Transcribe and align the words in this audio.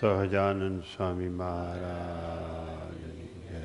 સહજાનંદ 0.00 0.82
સ્વામી 0.82 1.28
મહારાજ 1.28 2.98
જય 3.48 3.62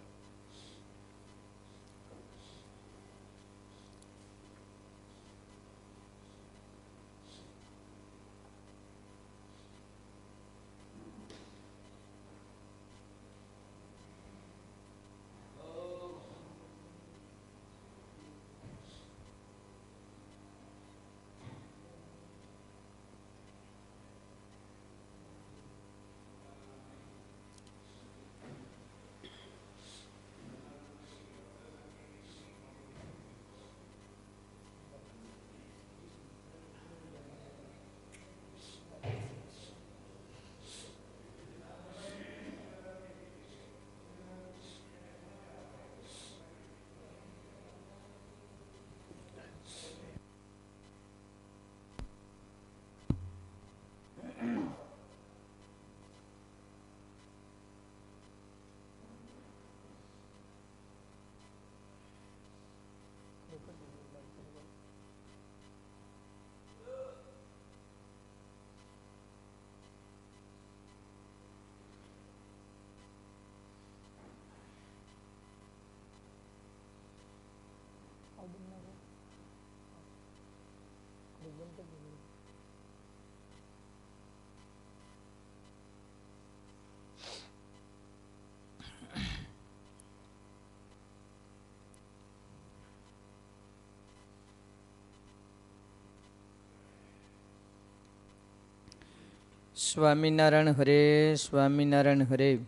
સ્વામિનારાયણ 99.76 100.68
હરે 100.68 101.34
સ્વામિનારાયણ 101.34 102.22
હરે. 102.22 102.58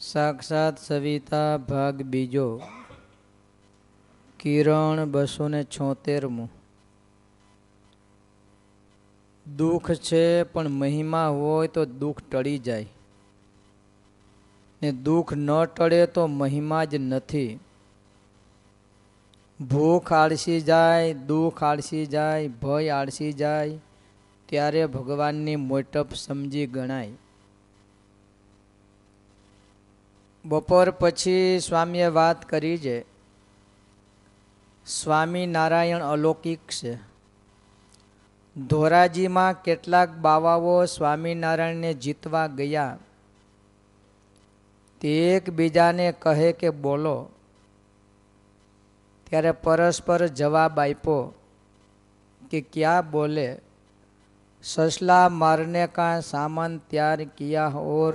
સાક્ષાત 0.00 0.78
સવિતા 0.78 1.56
ભાગ 1.56 2.02
બીજો. 2.02 2.60
કિરણ 4.40 5.10
બસો 5.10 5.48
ને 5.48 5.64
છોતેરમું 5.64 6.50
દુઃખ 9.56 9.90
છે, 9.92 10.42
પણ 10.42 10.68
મહિમા 10.68 11.28
હોય 11.28 11.68
તો 11.68 11.84
દુઃખ 11.84 12.22
ટળી 12.30 12.58
જાય. 12.58 12.86
ને 14.82 14.92
દુઃખ 14.92 15.34
ન 15.34 15.64
ટળે 15.64 16.06
તો 16.06 16.26
મહિમા 16.26 16.84
જ 16.84 16.94
નથી. 16.94 17.58
ભૂખ 19.60 20.12
આળસી 20.12 20.60
જાય, 20.60 21.14
દુઃખ 21.14 21.62
આળસી 21.62 22.06
જાય, 22.06 22.48
ભય 22.48 22.88
આળસી 22.88 23.32
જાય, 23.32 23.78
ત્યારે 24.46 24.86
ભગવાનની 24.86 25.56
મોટપ 25.56 26.14
સમજી 26.14 26.66
ગણાય. 26.66 27.12
બપોર 30.44 30.90
પછી 30.90 31.58
સ્વામીએ 31.58 32.06
વાત 32.06 32.48
કરી 32.48 32.78
છે 32.78 33.17
સ્વામિનારાયણ 34.88 36.02
અલૌકિક 36.02 36.60
છે. 36.70 36.98
ધોરાજીમાં 38.56 39.62
કેટલાક 39.62 40.10
બાવાઓ 40.10 40.84
સ્વામિનારાયણને 40.84 41.94
જીતવા 41.94 42.46
ગયા. 42.46 42.98
તે 45.00 45.08
એકબીજાને 45.08 46.12
કહે 46.12 46.52
કે 46.52 46.70
બોલો. 46.70 47.28
ત્યારે 49.30 49.50
પરસ્પર 49.50 50.26
જવાબ 50.26 50.80
આપ્યો 50.80 51.34
કે 52.50 52.60
ક્યાં 52.60 53.10
બોલે? 53.10 53.58
સસલા 54.62 55.28
મારને 55.28 55.86
કાં 55.86 56.22
સામાન 56.22 56.78
ત્યાર 56.78 57.24
કિયા 57.24 57.66
ઓર 57.66 58.14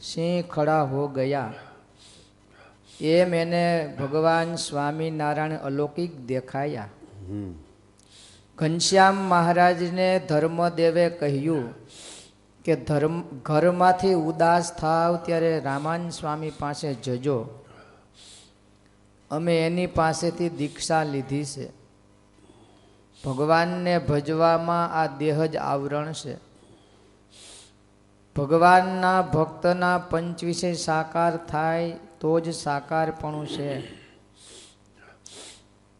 સિંહ 0.00 0.42
ખડા 0.50 0.82
હો 0.82 1.08
ગયા. 1.08 1.52
એ 3.00 3.24
મેને 3.24 3.96
ભગવાન 3.98 4.54
સ્વામિનારાયણ 4.54 5.52
અલૌકિક 5.52 6.20
દેખાયા. 6.20 6.88
ઘનશ્યામ 8.58 9.14
મહારાજને 9.14 10.26
ધર્મદેવે 10.28 11.10
કહ્યું 11.10 11.74
કે 12.64 12.76
ધર્મ 12.76 13.22
ઘરમાંથી 13.22 14.14
ઉદાસ 14.14 14.76
થાવ 14.76 15.16
ત્યારે 15.16 15.60
રામાન 15.60 16.08
સ્વામી 16.08 16.50
પાસે 16.50 16.94
જજો. 16.94 17.64
અમે 19.30 19.66
એની 19.66 19.86
પાસેથી 19.86 20.48
દીક્ષા 20.48 21.02
લીધી 21.02 21.44
છે. 21.44 21.70
ભગવાનને 23.24 23.98
ભજવામાં 23.98 24.92
આ 24.92 25.06
દેહ 25.06 25.46
જ 25.46 25.56
આવરણ 25.56 26.12
છે. 26.12 26.36
ભગવાનના 28.36 29.22
ભક્તના 29.22 29.98
પંચવિષય 29.98 30.72
સાકાર 30.72 31.36
થાય 31.36 31.92
તો 32.20 32.40
જ 32.40 32.54
સાકારપણું 32.54 33.46
છે. 33.46 33.98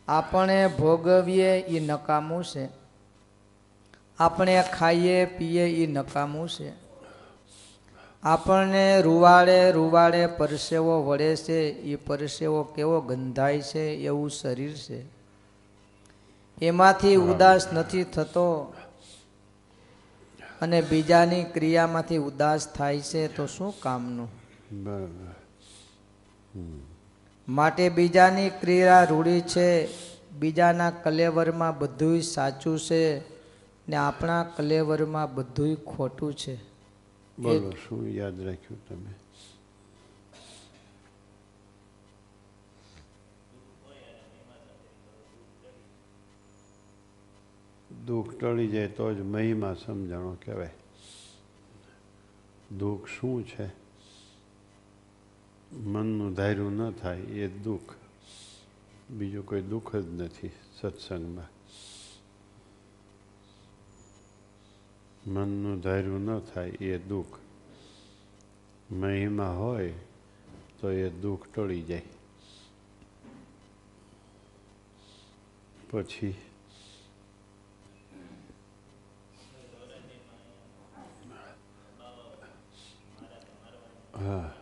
આપણે 0.09 0.69
ભોગવીએ 0.69 1.61
એ 1.61 1.81
નકામું 1.81 2.45
છે. 2.45 2.69
આપણે 4.19 4.65
ખાઈએ 4.79 5.25
પીએ 5.25 5.85
એ 5.85 5.87
નકામું 5.87 6.49
છે. 6.49 6.73
આપણને 8.23 9.03
રૂવાડે 9.03 9.71
રૂવાડે 9.71 10.27
પરસેવો 10.27 11.03
વળે 11.03 11.37
છે 11.37 11.69
એ 11.69 11.97
પરસેવો 11.97 12.63
કેવો 12.63 13.01
ગંધાય 13.01 13.61
છે 13.61 13.89
એવું 13.89 14.31
શરીર 14.31 14.73
છે. 14.73 15.05
એમાંથી 16.63 17.17
ઉદાસ 17.17 17.73
નથી 17.73 18.05
થતો. 18.05 18.75
અને 20.61 20.83
બીજાની 20.83 21.45
ક્રિયામાંથી 21.45 22.17
ઉદાસ 22.17 22.73
થાય 22.73 23.01
છે 23.01 23.29
તો 23.29 23.47
શું 23.47 23.75
કામનું? 23.81 24.29
બરાબર. 24.73 25.38
માટે 27.49 27.89
બીજાની 27.89 28.51
ક્રિયા 28.51 29.05
રૂઢી 29.05 29.41
છે. 29.41 29.89
બીજાના 30.39 30.91
કલેવરમાં 30.91 31.79
બધુંય 31.79 32.21
સાચું 32.21 32.79
છે 32.79 33.19
ને 33.89 33.97
આપણા 33.97 34.43
કલેવરમાં 34.57 35.35
બધુંય 35.35 35.75
ખોટું 35.75 36.35
છે. 36.35 36.55
બોલો, 37.39 37.71
શું 37.71 38.11
યાદ 38.11 38.41
રાખ્યું 38.41 38.89
તમે? 38.89 39.15
દુઃખ 48.07 48.35
ટળી 48.35 48.69
જાય 48.69 48.89
તો 48.89 49.15
જ 49.15 49.21
મહિમા 49.21 49.75
સમજાણો 49.87 50.37
કહેવાય. 50.45 50.71
દુઃખ 52.79 53.07
શું 53.07 53.47
છે? 53.47 53.88
મનનું 55.73 56.35
ધાર્યું 56.35 56.73
ન 56.73 56.91
થાય 56.91 57.19
એ 57.19 57.49
દુઃખ. 57.49 57.95
બીજું 59.11 59.47
કોઈ 59.47 59.63
દુઃખ 59.63 59.97
જ 59.97 60.09
નથી 60.09 60.51
સત્સંગમાં. 60.81 61.47
મનનું 65.31 65.81
ધાર્યું 65.81 66.21
ન 66.21 66.41
થાય 66.41 66.69
એ 66.69 66.99
દુઃખ. 66.99 67.39
મહિમા 68.91 69.51
હોય 69.51 69.95
તો 70.81 70.91
એ 70.91 71.11
દુઃખ 71.11 71.47
ટળી 71.55 71.83
જાય. 71.83 72.03
પછી 75.91 76.35
હા. 84.15 84.58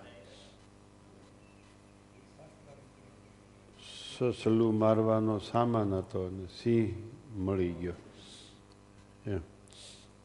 સસલું 4.18 4.78
મારવાનો 4.78 5.38
સામાન 5.38 5.94
હતો 5.94 6.26
અને 6.26 6.46
સિંહ 6.46 6.94
મળી 7.38 7.72
ગયો. 7.72 7.92
એમ. 9.26 9.40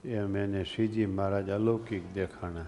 એમ 0.03 0.37
એને 0.37 0.63
શ્રીજી 0.63 1.05
મહારાજ 1.05 1.49
અલૌકિક 1.49 2.13
દેખાણા. 2.13 2.65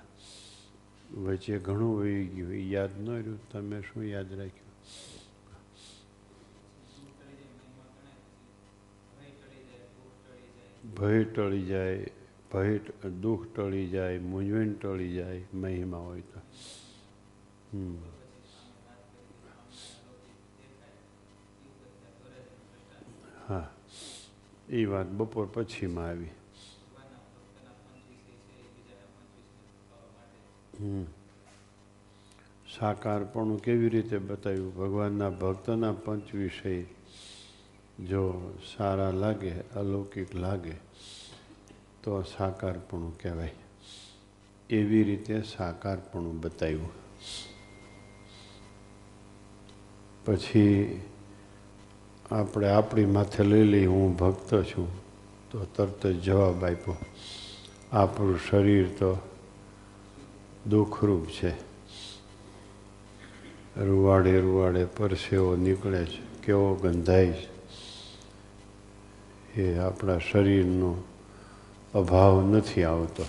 વચ્ચે 1.18 1.60
ઘણું 1.60 2.00
વહી 2.00 2.28
ગયું. 2.28 2.52
એ 2.52 2.70
યાદ 2.70 3.02
ન 3.02 3.10
રહ્યું. 3.10 3.50
તમે 3.50 3.82
શું 3.82 4.04
યાદ 4.04 4.34
રાખ્યું? 4.34 4.64
ભય 10.96 11.24
ટળી 11.24 11.66
જાય, 11.66 12.08
ભય 12.54 12.78
દુઃખ 13.22 13.56
ટળી 13.56 13.90
જાય, 13.90 14.20
મૂંઝવણ 14.20 14.74
ટળી 14.74 15.14
જાય, 15.14 15.44
મહિમા 15.54 15.98
હોય 15.98 16.22
તો. 16.22 16.40
હમ. 17.74 17.98
હા. 23.54 23.70
એ 24.70 24.86
વાત 24.86 25.06
બપોર 25.06 25.46
પછીમાં 25.46 26.08
આવી. 26.08 26.28
હમ. 30.80 31.04
સાકારપણું 32.80 33.62
કેવી 33.62 33.90
રીતે 33.90 34.18
બતાવ્યું? 34.18 34.76
ભગવાનના 34.76 35.30
ભક્તના 35.30 35.92
પંચ 35.92 36.36
વિષય 36.36 36.84
જો 38.06 38.54
સારા 38.78 39.12
લાગે, 39.12 39.52
અલૌકિક 39.52 40.36
લાગે, 40.36 40.76
તો 42.04 42.22
સાકારપણું 42.22 43.20
કહેવાય. 43.20 43.52
એવી 44.70 45.04
રીતે 45.04 45.42
સાકારપણું 45.42 46.40
બતાવ્યું. 46.40 46.90
પછી 50.26 51.02
આપણે 52.34 52.70
આપણી 52.70 53.06
માથે 53.06 53.44
લઈ 53.44 53.64
લઈ 53.64 53.86
હું 53.86 54.18
ભક્ત 54.18 54.64
છું. 54.64 54.88
તો 55.52 55.66
તરત 55.66 56.08
જ 56.08 56.22
જવાબ 56.22 56.66
આપ્યો, 56.66 56.96
આપણું 57.92 58.40
શરીર 58.50 58.88
તો 58.88 59.18
દુઃખરૂપ 60.70 61.26
છે. 61.26 61.50
રૂવાડે 63.78 64.40
રૂવાડે 64.40 64.86
પરસેવો 64.86 65.56
નીકળે 65.56 66.06
છે. 66.06 66.42
કેવો 66.42 66.76
ગંધાય 66.76 67.32
છે. 67.32 67.54
એ 69.62 69.78
આપણા 69.78 70.18
શરીરનો 70.18 71.04
અભાવ 71.96 72.42
નથી 72.42 72.84
આવતો. 72.84 73.24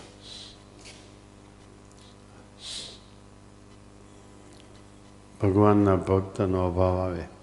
ભગવાનના 5.43 5.97
ભક્તનો 5.97 6.67
અભાવ 6.67 6.99
આવે. 6.99 7.34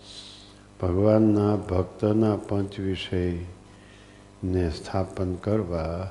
ભગવાનના 0.81 1.55
ભક્તના 1.55 2.35
પંચ 2.35 2.79
વિષયને 2.79 4.69
સ્થાપન 4.69 5.35
કરવા 5.35 6.09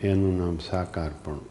એનું 0.00 0.38
નામ 0.38 0.58
સાકારપણું. 0.58 1.46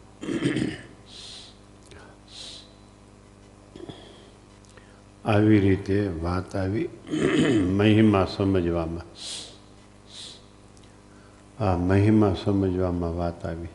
આવી 5.24 5.60
રીતે 5.60 6.08
વાત 6.22 6.56
આવી 6.56 6.88
મહિમા 7.76 8.26
સમજવામાં. 8.36 9.06
આ 11.64 11.76
મહિમા 11.76 12.36
સમજવામાં 12.44 13.16
વાત 13.16 13.46
આવી. 13.46 13.68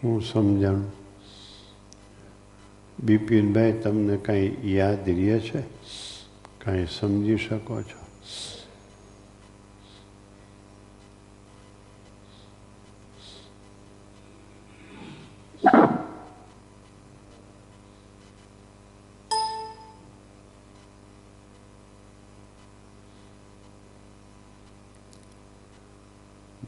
શું 0.00 0.22
સમજણ? 0.22 0.82
બિપિનભાઈ 2.98 3.72
તમને 3.72 4.16
કાંઈ 4.16 4.74
યાદ 4.74 5.08
રહે 5.10 5.40
છે? 5.40 5.60
કાંઈ 6.58 6.86
સમજી 6.90 7.36
શકો 7.36 7.82
છો 7.82 7.98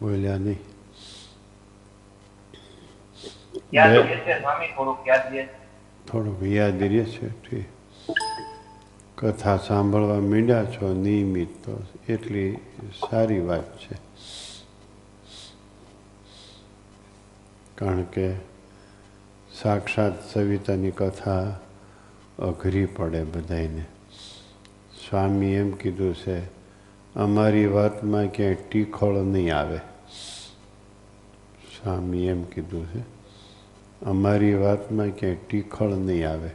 બોલ્યા 0.00 0.38
નહીં 0.38 0.60
યાદ 2.80 3.52
બે- 3.52 3.52
રહે 3.52 3.56
છે 3.56 3.60
સ્વામી 3.60 3.61
થોડુંક 6.10 6.42
યાદ 6.42 6.82
રહે 6.82 7.04
છે. 7.04 7.64
કથા 9.14 9.56
સાંભળવા 9.56 10.20
માંડ્યા 10.20 10.64
છો 10.64 10.92
નિયમિત 10.92 11.48
તો 11.64 11.82
એટલી 12.08 12.56
સારી 13.10 13.40
વાત 13.40 13.78
છે. 13.78 13.96
કારણ 17.74 18.02
કે 18.02 18.34
સાક્ષાત 19.62 20.32
સવિતાની 20.32 20.90
કથા 20.90 21.60
અઘરી 22.38 22.86
પડે 22.86 23.24
બધાને 23.24 23.84
સ્વામી 25.10 25.52
એમ 25.52 25.70
કીધું 25.70 26.14
છે 26.14 26.38
અમારી 27.14 27.66
વાતમાં 27.66 28.26
ક્યાંય 28.26 28.54
ટીખોળ 28.54 29.16
નહીં 29.16 29.56
આવે. 29.56 29.78
સ્વામી 31.82 32.26
એમ 32.26 32.44
કીધું 32.44 32.86
છે 32.86 33.21
અમારી 34.06 34.54
વાતમાં 34.54 35.08
ક્યાંય 35.08 35.34
ટીખળ 35.34 35.88
નહીં 35.88 36.30
આવે. 36.30 36.50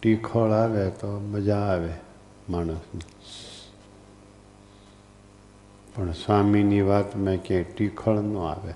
ટીખળ 0.00 0.50
આવે 0.50 0.90
તો 0.90 1.20
મજા 1.20 1.56
આવે 1.56 1.92
માણસને. 2.48 3.00
પણ 5.94 6.12
સ્વામીની 6.12 6.82
વાતમાં 6.82 7.36
ક્યાંય 7.36 7.64
ટીખળ 7.64 8.20
ન 8.20 8.36
આવે. 8.36 8.74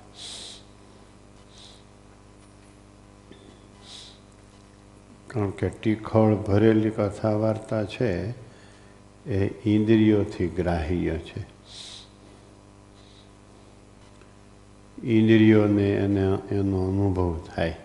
કારણ 5.27 5.51
કે 5.51 5.69
ટીખળ 5.69 6.35
ભરેલી 6.35 6.91
કથા 6.91 7.33
વાર્તા 7.33 7.85
છે, 7.85 8.31
એ 9.31 9.71
ઇન્દ્રિયોથી 9.71 10.47
ગ્રાહ્ય 10.47 11.11
છે. 11.11 11.55
ઇન્દ્રિયોને 15.03 15.91
એને, 15.91 16.21
એનો 16.51 16.89
અનુભવ 16.89 17.41
થાય. 17.55 17.77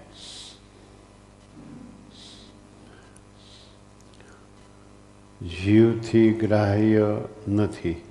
જીવથી 5.47 6.31
ગ્રાહ્ય 6.31 7.17
નથી. 7.47 8.01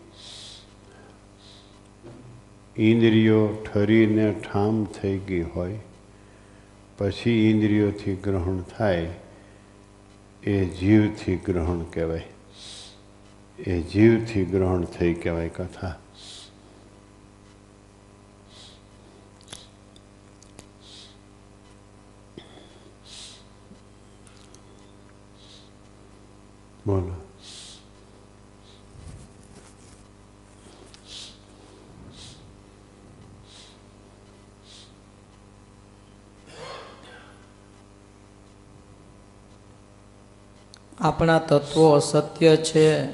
ઇન્દ્રિયો 2.76 3.49
ઠરીને 3.49 4.32
ઠામ 4.32 4.85
થઈ 4.85 5.18
ગઈ 5.18 5.42
હોય, 5.42 5.78
પછી 6.99 7.50
ઇન્દ્રિયોથી 7.50 8.14
ગ્રહણ 8.14 8.61
થાય, 8.61 9.11
એ 10.44 10.64
જીવથી 10.64 11.37
ગ્રહણ 11.37 11.82
કહેવાય. 11.82 12.25
એ 13.58 13.80
જીવથી 13.80 14.44
ગ્રહણ 14.44 14.85
થઈ 14.85 15.14
કહેવાય 15.14 15.49
કથા. 15.49 15.94
બોલો 26.88 27.14
આપણા 41.00 41.38
તત્વો 41.38 41.90
અસત્ય 41.90 42.57
છે 42.57 43.04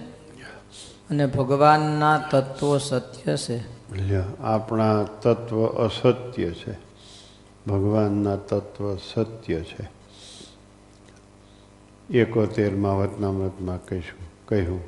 અને 1.10 1.26
ભગવાનના 1.26 2.18
તત્વો 2.30 2.78
સત્ય 2.78 3.36
છે. 3.36 3.58
આપણા 4.42 5.04
તત્વ 5.04 5.66
અસત્ય 5.66 6.50
છે. 6.50 6.72
ભગવાનના 7.66 8.36
તત્વ 8.36 8.96
સત્ય 8.96 9.60
છે. 9.60 10.03
એકોતેરમાં 12.10 12.98
વતનામૃતમાં 12.98 13.86
કહીશું, 13.86 14.46
કહ્યું, 14.46 14.80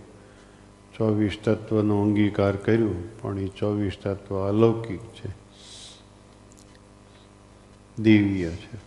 ચોવીસ 0.96 1.38
તત્વનો 1.44 2.02
અંગીકાર 2.02 2.56
કર્યું, 2.56 3.20
પણ 3.20 3.38
એ 3.38 3.46
ચોવીસ 3.46 3.92
તત્વ 4.02 4.48
અલૌકિક 4.48 5.00
છે. 5.00 5.28
દિવ્ય 7.98 8.50
છે. 8.50 8.86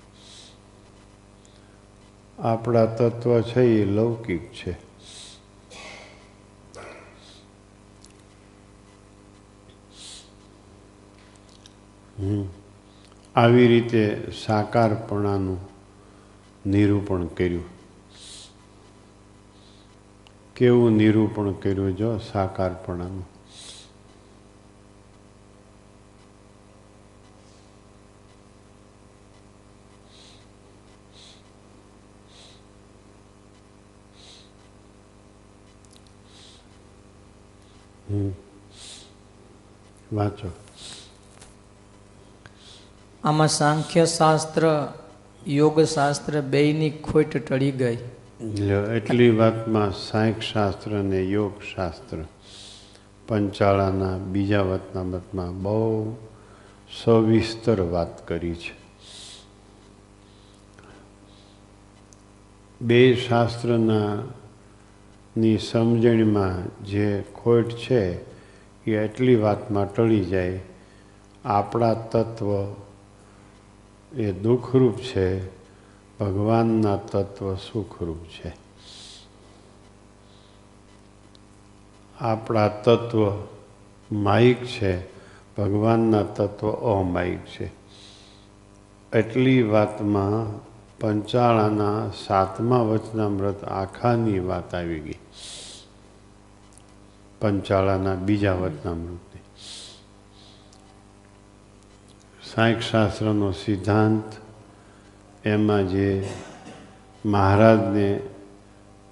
આપણા 2.40 2.86
તત્વ 2.86 3.42
છે 3.42 3.62
એ 3.62 3.86
લૌકિક 3.86 4.52
છે. 4.52 4.90
આવી 13.36 13.68
રીતે 13.68 14.28
સાકારપણાનું 14.46 15.60
નિરૂપણ 16.66 17.26
કર્યું. 17.26 17.79
કેવું 20.60 20.92
નિરૂપણ 20.92 21.52
કર્યું 21.52 21.96
જો? 21.96 22.18
સાકારપણાનું 22.18 23.26
વાંચો. 40.14 40.52
આમાં 43.24 43.48
સાંખ્ય 43.48 44.06
શાસ્ત્ર 44.06 44.94
યોગ 45.48 45.84
શાસ્ત્ર 45.84 46.42
બેયની 46.42 46.90
ખોટ 46.90 47.38
ટળી 47.38 47.72
ગઈ. 47.72 47.98
એટલી 48.96 49.30
વાતમાં 49.30 49.92
સાંખ 49.92 50.40
શાસ્ત્ર 50.40 51.00
અને 51.00 51.24
યોગ 51.24 51.52
શાસ્ત્ર. 51.76 52.18
પંચાળાના 53.28 54.18
બીજા 54.18 54.62
વાતના 54.62 55.04
મતમાં 55.04 55.62
બહુ 55.62 56.16
સવિસ્તર 57.04 57.82
વાત 57.82 58.28
કરી 58.28 58.56
છે. 58.56 58.80
બે 62.82 63.16
શાસ્ત્રના 63.16 64.24
ની 65.38 65.58
સમજણમાં 65.58 66.84
જે 66.86 67.24
ખોટ 67.36 67.70
છે, 67.70 68.22
એ 68.86 68.96
એટલી 68.96 69.36
વાતમાં 69.36 69.94
ટળી 69.94 70.26
જાય, 70.26 70.60
આપણા 71.46 71.94
તત્વ 71.94 72.76
એ 74.16 74.32
દુઃખરૂપ 74.32 74.98
છે 74.98 75.59
ભગવાનના 76.20 76.98
તત્વ 76.98 77.56
સુખરૂપ 77.56 78.18
છે. 78.18 78.56
આપણા 82.20 82.68
તત્વ 82.68 83.48
માયિક 84.12 84.66
છે 84.66 85.14
ભગવાનના 85.56 86.24
તત્વ 86.24 86.72
અમાયિક 86.72 87.40
છે. 87.40 87.72
એટલી 89.14 89.62
વાતમાં 89.62 90.60
પંચાળાના 91.00 92.12
સાતમા 92.28 92.82
વચનામૃત 92.82 93.64
આખાની 93.64 94.40
વાત 94.40 94.76
આવી 94.76 95.00
ગઈ. 95.00 95.20
પંચાળાના 97.42 98.16
બીજા 98.16 98.54
વચનામૃતની. 98.54 99.40
સાંખ 102.56 102.80
શાસ્ત્રનો 102.80 103.52
સિદ્ધાંત 103.52 104.49
એમાં 105.46 105.88
જે 105.88 106.24
મહારાજને 107.26 108.22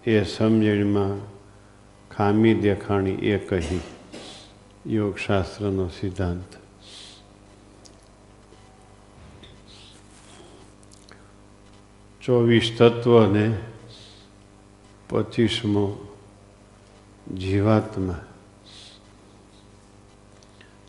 એ 0.05 0.23
સમજણમાં 0.23 1.17
ખામી 2.11 2.55
દેખાણી 2.61 3.31
એ 3.31 3.37
કહી 3.37 3.81
યોગશાસ્ત્રનો 4.85 5.89
સિદ્ધાંત. 5.89 6.51
ચોવીસ 12.21 12.71
તત્વને 12.77 13.45
પચીસમો 15.09 15.85
જીવાત્મા, 17.39 18.19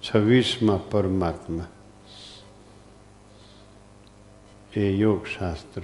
છવ્વીસમાં 0.02 0.90
પરમાત્મા. 0.90 1.77
એ 4.76 4.90
યોગશાસ્ત્ર 4.96 5.80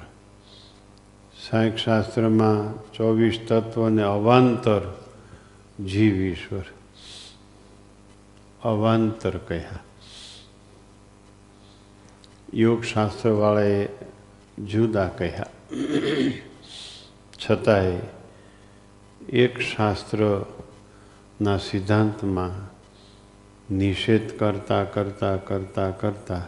શાસ્ત્રમાં 1.76 2.92
ચોવીસ 2.92 3.40
તત્વને 3.48 4.02
અવાંતર 4.02 4.82
જીવ 5.86 6.14
ઈશ્વર. 6.14 6.64
અવાંતર 8.62 9.38
કહ્યા 9.38 9.80
યોગશાસ્ત્રવાળાએ 12.54 13.88
જુદા 14.64 15.08
કહ્યા 15.08 15.50
છતાંય 17.40 17.98
એક 19.28 19.60
શાસ્ત્રના 19.60 21.58
સિદ્ધાંતમાં 21.58 22.54
નિષેધ 23.76 24.38
કરતા 24.38 24.84
કરતા 24.84 25.36
કરતા 25.36 25.90
કરતા 25.90 26.42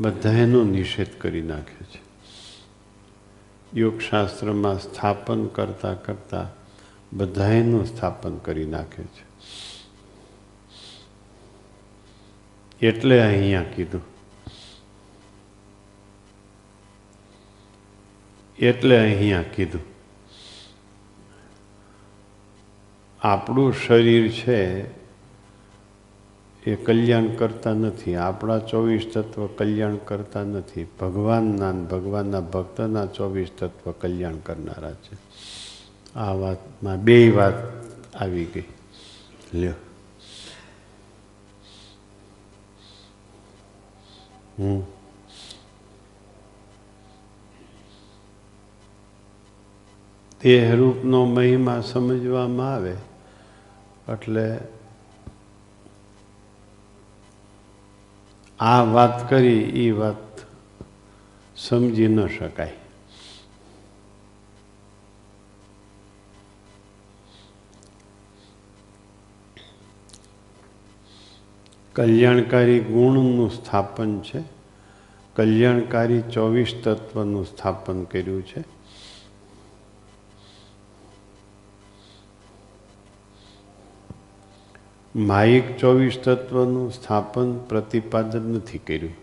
બધાનો 0.00 0.64
નિષેધ 0.64 1.08
કરી 1.18 1.42
નાખ્યો 1.42 1.84
છે. 1.84 2.00
યોગશાસ્ત્રમાં 3.80 4.78
સ્થાપન 4.78 5.46
કરતા 5.46 5.94
કરતા 5.94 6.48
બધાનું 7.12 7.86
સ્થાપન 7.86 8.38
કરી 8.38 8.66
નાખે 8.66 9.02
છે. 9.02 9.30
એટલે 12.86 13.20
અહીંયા 13.20 13.62
કીધું. 13.62 14.00
એટલે 18.58 18.98
અહીંયા 18.98 19.42
કીધું. 19.42 19.80
આપણું 23.22 23.74
શરીર 23.74 24.30
છે 24.30 24.99
એ 26.66 26.74
કલ્યાણ 26.74 27.26
કરતા 27.26 27.72
નથી. 27.72 28.16
આપણા 28.16 28.58
ચોવીસ 28.58 29.10
તત્વ 29.14 29.46
કલ્યાણ 29.46 29.96
કરતા 29.96 30.42
નથી. 30.42 30.86
ભગવાનના 31.00 31.72
ભગવાનના 31.72 32.40
ભક્તના 32.40 33.06
ચોવીસ 33.06 33.48
તત્વ 33.58 33.90
કલ્યાણ 33.90 34.36
કરનારા 34.36 34.92
છે. 34.92 35.18
આ 36.18 36.32
વાતમાં 36.32 36.96
બે 37.02 37.30
વાત 37.30 37.54
આવી 38.14 38.44
ગઈ. 38.44 38.64
લ્યો. 39.54 39.72
હમ. 44.58 44.80
દેહરૂપનો 50.42 51.24
મહિમા 51.24 51.80
સમજવામાં 51.80 52.74
આવે 52.74 52.96
એટલે 54.08 54.58
આ 58.60 58.82
વાત 58.82 59.30
કરી 59.30 59.62
એ 59.62 59.90
વાત 59.90 60.40
સમજી 61.56 62.08
ન 62.08 62.26
શકાય. 62.26 62.72
કલ્યાણકારી 71.92 72.80
ગુણનું 72.80 73.50
સ્થાપન 73.50 74.20
છે. 74.20 74.42
કલ્યાણકારી 75.36 76.22
ચોવીસ 76.22 76.80
તત્વનું 76.84 77.46
સ્થાપન 77.46 78.04
કર્યું 78.04 78.42
છે. 78.42 78.79
માયિક 85.16 85.76
ચોવીસ 85.76 86.20
તત્વનું 86.24 86.92
સ્થાપન 86.92 87.58
પ્રતિપાદન 87.58 88.42
નથી 88.42 88.78
કર્યું. 88.78 89.14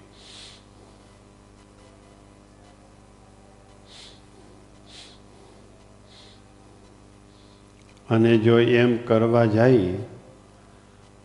અને 8.09 8.37
જો 8.37 8.59
એમ 8.59 8.97
કરવા 8.97 9.45
જાય, 9.45 9.93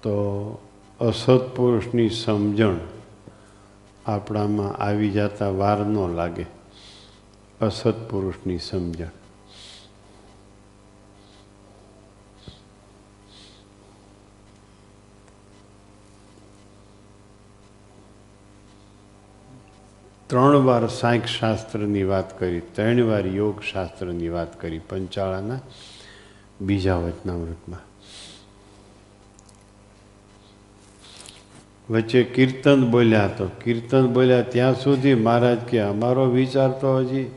તો 0.02 0.58
અસત્પુરુષની 1.00 2.08
સમજણ 2.08 2.76
આપણામાં 4.06 4.76
આવી 4.76 5.10
જતા 5.10 5.48
વાર 5.48 5.78
ન 5.78 6.14
લાગે. 6.16 6.46
અસત્પુરુષની 7.60 8.58
સમજણ. 8.58 9.21
ત્રણ 20.32 20.56
વાર 20.56 20.86
સાંખ 20.86 21.24
શાસ્ત્રની 21.24 22.04
વાત 22.04 22.38
કરી, 22.38 22.60
ત્રણ 22.60 23.02
વાર 23.02 23.26
યોગ 23.26 23.62
શાસ્ત્રની 23.62 24.28
વાત 24.28 24.60
કરી, 24.60 24.78
પંચાળાના 24.78 25.58
બીજા 26.60 26.96
વચનામૃતમાં 26.96 27.80
વચ્ચે 31.92 32.22
કીર્તન 32.22 32.90
બોલ્યા 32.90 33.28
તો, 33.28 33.48
કીર્તન 33.64 34.06
બોલ્યા 34.06 34.42
ત્યાં 34.42 34.80
સુધી 34.80 35.14
મહારાજ 35.14 35.58
કે, 35.58 35.80
અમારો 35.80 36.24
વિચાર 36.24 36.70
તો 36.70 36.98
હજી 36.98 37.30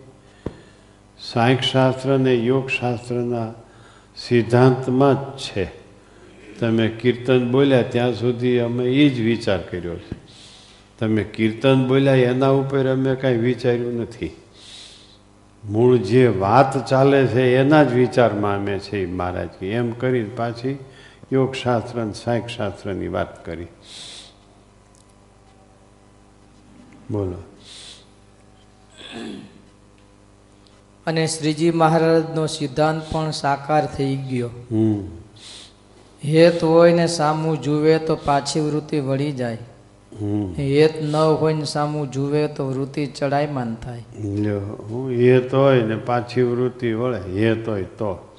સાંખશાસ્ત્ર 1.19 2.19
યોગ 2.29 2.69
શાસ્ત્રના 2.69 3.53
સિદ્ધાંતમાં 4.15 5.37
જ 5.37 5.39
છે. 5.39 5.67
તમે 6.59 6.87
કીર્તન 6.87 7.51
બોલ્યા 7.51 7.81
ત્યાં 7.81 8.13
સુધી 8.13 8.59
અમે 8.59 8.85
એ 8.85 9.09
જ 9.09 9.19
વિચાર 9.19 9.61
કર્યો 9.61 9.95
છે. 9.95 10.24
તમે 10.99 11.23
કીર્તન 11.23 11.87
બોલ્યા 11.87 12.15
એના 12.15 12.49
ઉપર 12.49 12.91
અમે 12.91 13.15
કાંઈ 13.15 13.37
વિચાર્યું 13.37 14.01
નથી. 14.01 14.31
મૂળ 15.65 15.97
જે 15.97 16.27
વાત 16.27 16.87
ચાલે 16.87 17.27
છે 17.27 17.55
એના 17.55 17.83
જ 17.83 17.93
વિચારમાં 17.93 18.55
અમે 18.55 18.79
છે 18.79 19.05
મહારાજ 19.05 19.47
કે. 19.47 19.71
એમ 19.71 19.91
કરીને 19.91 20.29
પાછી 20.29 20.79
યોગશાસ્ત્ર 21.33 22.01
અને 22.01 22.13
સાંખ્ય 22.13 22.47
શાસ્ત્રની 22.47 23.07
વાત 23.07 23.45
કરી. 23.45 23.67
બોલો. 27.11 27.43
અને 31.07 31.27
શ્રીજી 31.27 31.71
મહારાજનો 31.71 32.47
સિદ્ધાંત 32.47 33.11
પણ 33.11 33.31
સાકાર 33.31 33.85
થઈ 33.85 34.15
ગયો. 34.15 34.49
હમ. 34.71 35.03
હેત 36.25 36.63
હોય 36.63 36.93
ને 36.93 37.07
સામું 37.07 37.61
જુએ 37.61 37.97
તો 37.97 38.15
પાછી 38.15 38.59
વૃત્તિ 38.59 38.99
વળી 38.99 39.31
જાય. 39.31 39.57
હેત 40.59 41.03
ન 41.03 41.15
હોય 41.15 41.53
ને 41.53 41.65
સામું 41.65 42.11
જુએ 42.11 42.47
તો 42.47 42.67
વૃત્તિ 42.67 43.05
ચડાયમાન 43.05 43.75
થાય. 43.75 44.03
લ્યો 44.23 44.59
હું 44.59 45.09
હેત 45.09 45.53
હોય 45.53 45.81
ને 45.81 45.95
પાછી 45.95 46.41
વૃત્તિ 46.41 46.93
વળે 46.93 47.39
હેત 47.39 47.69
હોય 47.69 47.83
તો. 47.83 48.37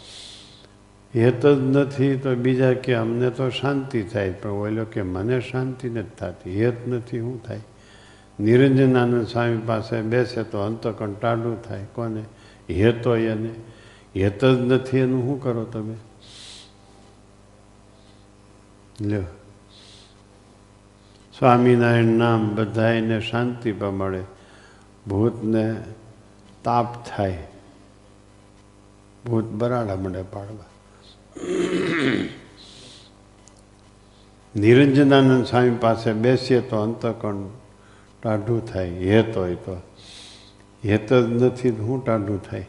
હેત 1.15 1.47
જ 1.47 1.59
નથી 1.61 2.17
તો 2.17 2.35
બીજા 2.35 2.73
કે 2.73 2.95
અમને 2.95 3.31
તો 3.31 3.51
શાંતિ 3.51 4.03
થાય 4.03 4.31
પણ 4.31 4.51
ઓલો 4.51 4.85
કે 4.85 5.03
મને 5.03 5.41
શાંતિ 5.41 5.89
નથી 5.89 6.17
થતી 6.19 6.65
હેત 6.65 6.89
નથી 6.89 7.19
શું 7.19 7.43
થાય. 7.43 7.61
નિરંજનાનંદ 8.41 9.27
સ્વામી 9.27 9.57
પાસે 9.67 10.01
બેસે 10.01 10.43
તો 10.43 10.59
અંત 10.59 10.87
કંટાળું 10.87 11.63
થાય 11.63 11.85
કોને? 11.95 12.23
હેત 12.71 13.07
હોય 13.07 13.23
એને. 13.23 13.51
હેત 14.17 14.45
જ 14.45 14.61
નથી 14.61 14.99
એનું 14.99 15.23
શું 15.23 15.43
કરો 15.43 15.65
તમે? 15.65 15.95
લ્યો. 19.01 19.23
સ્વામિનારાયણ 21.39 22.05
નામ 22.05 22.55
બધાને 22.55 23.21
શાંતિ 23.21 23.73
પણ 23.73 23.91
મળે 23.91 24.23
ભૂતને 25.09 25.85
તાપ 26.65 27.07
થાય. 27.07 27.47
ભૂત 29.27 29.45
બરાડા 29.45 29.97
મળે 29.97 30.23
પાડવા. 30.23 30.65
નિરંજનાનંદ 34.57 35.47
સ્વામી 35.47 35.71
પાસે 35.71 36.13
બેસીએ 36.13 36.61
તો 36.61 36.77
અંતકણ 36.77 37.49
ટાઢું 38.23 38.67
થાય. 38.67 38.91
હેત 38.91 39.37
હોય 39.37 39.55
તો. 39.55 39.77
હેત 40.85 41.13
જ 41.13 41.43
નથી 41.43 41.71
હું 41.71 42.05
ટાઢું 42.05 42.43
થાય? 42.43 42.67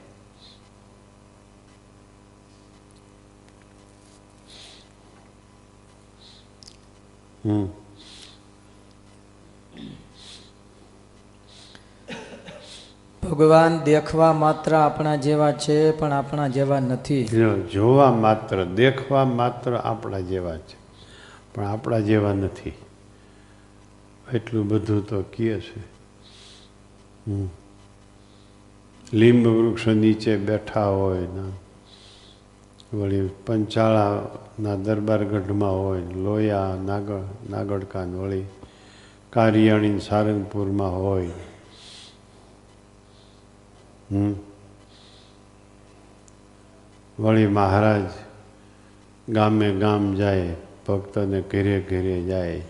હમ. 7.46 7.87
ભગવાન 13.32 13.80
દેખવા 13.80 14.34
માત્ર 14.34 14.76
આપણા 14.76 15.16
જેવા 15.16 15.52
છે, 15.52 15.92
પણ 15.92 16.12
આપણા 16.12 16.48
જેવા 16.48 16.80
નથી. 16.80 17.26
જોવા 17.74 18.14
માત્ર, 18.14 18.64
દેખવા 18.64 19.26
માત્ર 19.26 19.76
આપણા 19.76 20.20
જેવા 20.20 20.58
છે. 20.58 20.78
પણ 21.56 21.66
આપણા 21.66 22.00
જેવા 22.00 22.34
નથી. 22.34 22.74
એટલું 24.34 24.68
બધું 24.68 25.08
તો 25.08 25.22
કહે 25.22 25.60
છે. 25.60 25.98
લીંબ 29.14 29.48
વૃક્ષ 29.48 29.88
નીચે 29.88 30.38
બેઠા 30.38 30.86
હોય 30.86 31.20
ને, 31.20 31.52
વળી 32.98 33.30
પંચાળાના 33.46 34.76
દરબારગઢમાં 34.76 35.80
હોય 35.80 36.02
લોયા 36.16 36.76
નાગ 36.86 37.12
નાગડકાન 37.50 38.16
વળી 38.16 38.44
કારિયાણી 39.30 40.00
સારંગપુરમાં 40.00 41.04
હોય 41.04 41.30
વળી 47.20 47.48
મહારાજ, 47.48 48.02
ગામે 49.32 49.72
ગામ 49.72 50.16
જાય, 50.16 50.56
ભક્તને 50.88 51.42
ઘેરે 51.42 51.86
ઘેરે 51.90 52.24
જાય. 52.24 52.62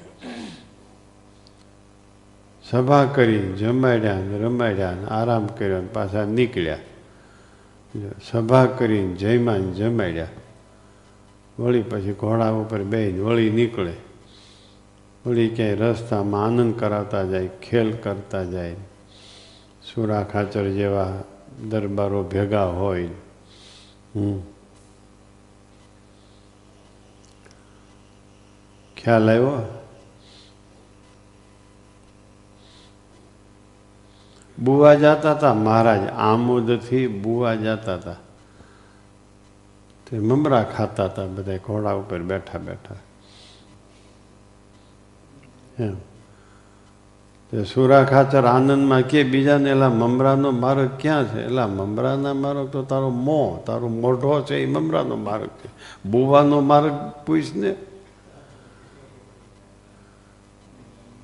સભા 2.70 3.06
કરી, 3.06 3.54
જમાડ્યા 3.54 4.20
રમાડ્યા 4.20 4.98
આરામ 5.10 5.48
કર્યો 5.48 5.82
પાછા 5.94 6.26
નીકળ્યા. 6.26 6.78
સભા 8.32 8.66
કરીને 8.66 9.16
જયમાં 9.16 9.74
જમાડ્યા. 9.74 10.28
વળી 11.60 11.82
પછી 11.82 12.14
ઘોડા 12.14 12.50
ઉપર 12.50 12.84
બે 12.84 13.12
વળી 13.12 13.50
નીકળે. 13.50 13.94
વળી 15.26 15.50
ક્યાંય 15.50 15.76
રસ્તામાં 15.76 16.46
આનંદ 16.46 16.80
કરાવતા 16.80 17.24
જાય, 17.24 17.50
ખેલ 17.62 17.92
કરતા 17.92 18.44
જાય. 18.44 18.76
સુરા 19.94 20.24
ખાચર 20.24 20.70
જેવા 20.70 21.24
દરબારો 21.70 22.24
ભેગા 22.24 22.64
હોય. 22.64 23.08
હમ. 24.16 24.40
ખ્યાલ 28.98 29.30
આવ્યો? 29.30 29.84
બુવા 34.60 34.94
જતા 34.94 35.32
હતા 35.32 35.54
મહારાજ, 35.54 36.08
આમોદથી 36.08 37.08
બુવા 37.08 37.56
જતા 37.56 37.96
હતા 37.96 38.16
તે 40.08 40.20
મમરા 40.20 40.64
ખાતા 40.64 41.06
હતા 41.06 41.26
બધા 41.26 41.58
ઘોડા 41.58 41.92
ઉપર 41.92 42.20
બેઠા 42.20 42.60
બેઠા. 42.60 42.96
એમ. 45.80 46.17
તે 47.52 47.64
સુરા 47.64 48.04
ખાચર 48.04 48.46
આનંદમાં 48.46 49.02
કે 49.02 49.24
બીજાને, 49.24 49.70
એલા 49.70 49.90
મમરાનો 49.90 50.52
માર્ગ 50.52 50.90
ક્યાં 51.00 51.28
છે? 51.28 51.46
એલા 51.46 51.68
મમરાના 51.68 52.34
માર્ગ 52.34 52.68
તો 52.68 52.84
તારો 52.84 53.10
મોં, 53.10 53.66
તારો 53.66 53.88
મોઢો 53.88 54.42
છે, 54.42 54.58
એ 54.58 54.66
મમરાનો 54.66 55.16
માર્ગ 55.16 55.48
છે. 55.48 55.70
બુવાનો 56.10 56.60
માર્ગ 56.60 56.94
પૂછને 57.26 57.76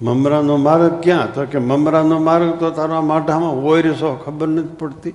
મમરાનો 0.02 0.58
માર્ગ 0.58 1.02
ક્યાં? 1.02 1.34
તો 1.34 1.46
કે 1.46 1.58
મમરાનો 1.58 2.20
માર્ગ 2.20 2.60
તો 2.60 2.70
તારો 2.72 2.94
આ 2.94 3.02
મોઢામાં 3.02 3.52
ઓરસો, 3.52 4.16
ખબર 4.16 4.48
નથી 4.48 4.76
પડતી. 4.80 5.14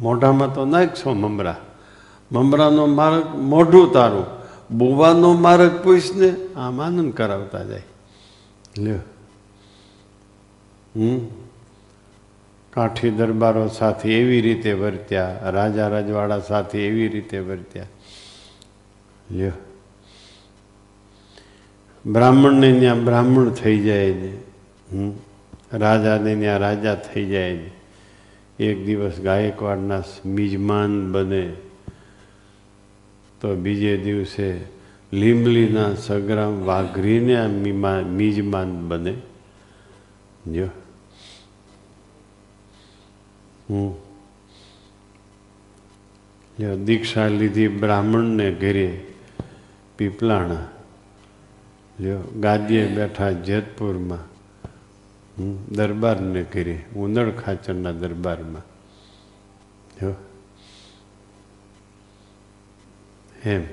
મોઢામાં 0.00 0.54
તો 0.54 0.64
નાખશો 0.64 1.14
મમરા. 1.14 1.56
મમરાનો 2.32 2.86
માર્ગ 2.86 3.36
મોઢું 3.36 3.92
તારું. 3.92 4.24
બુવાનો 4.70 5.32
માર્ગ 5.32 5.82
પૂછને 5.84 6.34
આમ 6.56 6.82
આનંદ 6.82 7.12
કરાવતા 7.12 7.62
જાય. 7.62 7.82
લ્યો. 8.78 8.98
કાઠી 12.70 13.10
દરબારો 13.10 13.68
સાથે 13.68 14.20
એવી 14.20 14.40
રીતે 14.40 14.72
વર્ત્યા, 14.72 15.40
રાજા 15.42 15.88
રજવાડા 15.88 16.38
સાથે 16.38 16.86
એવી 16.86 17.08
રીતે 17.08 17.38
વર્ત્યા. 17.38 17.86
લ્યો. 19.32 19.52
બ્રાહ્મણને 22.06 22.80
ત્યાં 22.80 23.04
બ્રાહ્મણ 23.04 23.50
થઈ 23.50 23.80
જાય 23.80 24.12
હમ? 24.92 25.12
રાજાને 25.72 26.36
ત્યાં 26.36 26.58
રાજા 26.58 26.94
થઈ 26.94 27.26
જાય 27.26 27.56
છે 27.56 27.76
એક 28.58 28.86
દિવસ 28.86 29.20
ગાયકવાડના 29.20 30.02
મિજમાન 30.26 31.12
બને. 31.12 31.52
તો 33.40 33.54
બીજે 33.54 33.96
દિવસે 33.96 34.60
લીંબલીના 35.12 35.94
સગ્રામ 35.94 36.64
વાઘરીને 36.64 37.36
આ 37.36 37.48
મિજમાન 38.02 38.88
બને. 38.88 39.14
જો 40.52 40.66
હમ 43.70 44.06
લ્યો 46.58 46.76
દીક્ષા 46.76 47.28
લીધી 47.28 47.68
બ્રાહ્મણને 47.68 48.54
ઘેરે 48.54 49.06
પીપલાણા. 49.98 50.68
જો 52.00 52.32
ગાદીએ 52.40 52.86
બેઠા 52.86 53.30
જેતપુરમાં. 53.30 54.18
હમ, 55.38 55.56
દરબારને 55.68 56.44
ઘેરે 56.52 56.84
ઉંદર 56.96 57.30
ખાચરના 57.30 57.92
દરબારમાં. 57.92 58.62
જો 60.00 60.14
એમ. 63.44 63.64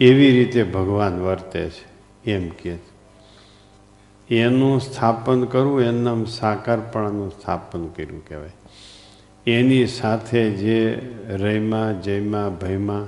એવી 0.00 0.30
રીતે 0.30 0.62
ભગવાન 0.62 1.20
વર્તે 1.20 1.70
છે 1.70 1.86
એમ 2.30 2.48
કહે 2.48 2.76
છે. 2.76 2.95
એનું 4.30 4.80
સ્થાપન 4.80 5.44
કરવું 5.44 5.80
એનું 5.80 6.26
સાકારપણાનું 6.26 7.30
સ્થાપન 7.30 7.86
કર્યું 7.86 8.28
કહેવાય. 8.28 8.52
એની 9.46 9.86
સાથે 9.86 10.50
જે 10.50 11.08
રયમાં 11.28 12.02
જયમાં 12.02 12.58
ભયમાં 12.58 13.06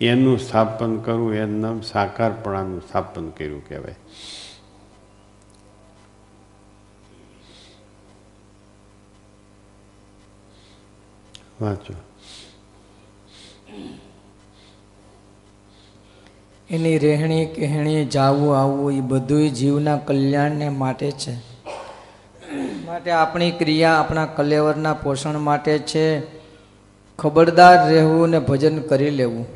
એનું 0.00 0.38
સ્થાપન 0.38 0.98
કરવું 0.98 1.34
એનું 1.34 1.82
સાકારપણાનું 1.82 2.80
સ્થાપન 2.88 3.30
કર્યું 3.30 3.68
કહેવાય. 3.68 3.94
વાંચો. 11.60 11.94
એની 16.70 16.98
રહેણી 16.98 17.46
કહેણી 17.46 18.04
જાવું 18.04 18.58
આવવું 18.58 18.92
એ 18.92 19.00
બધુંય 19.00 19.48
જીવના 19.48 19.96
કલ્યાણને 19.96 20.68
માટે 20.68 21.10
છે. 21.10 21.32
માટે 22.86 23.10
આપણી 23.10 23.50
ક્રિયા 23.50 23.92
આપણા 23.92 24.26
કલેવરના 24.26 24.94
પોષણ 24.94 25.38
માટે 25.38 25.78
છે. 25.78 26.20
ખબરદાર 27.18 27.90
રહેવું 27.90 28.28
ને 28.28 28.38
ભજન 28.38 28.78
કરી 28.78 29.10
લેવું. 29.10 29.46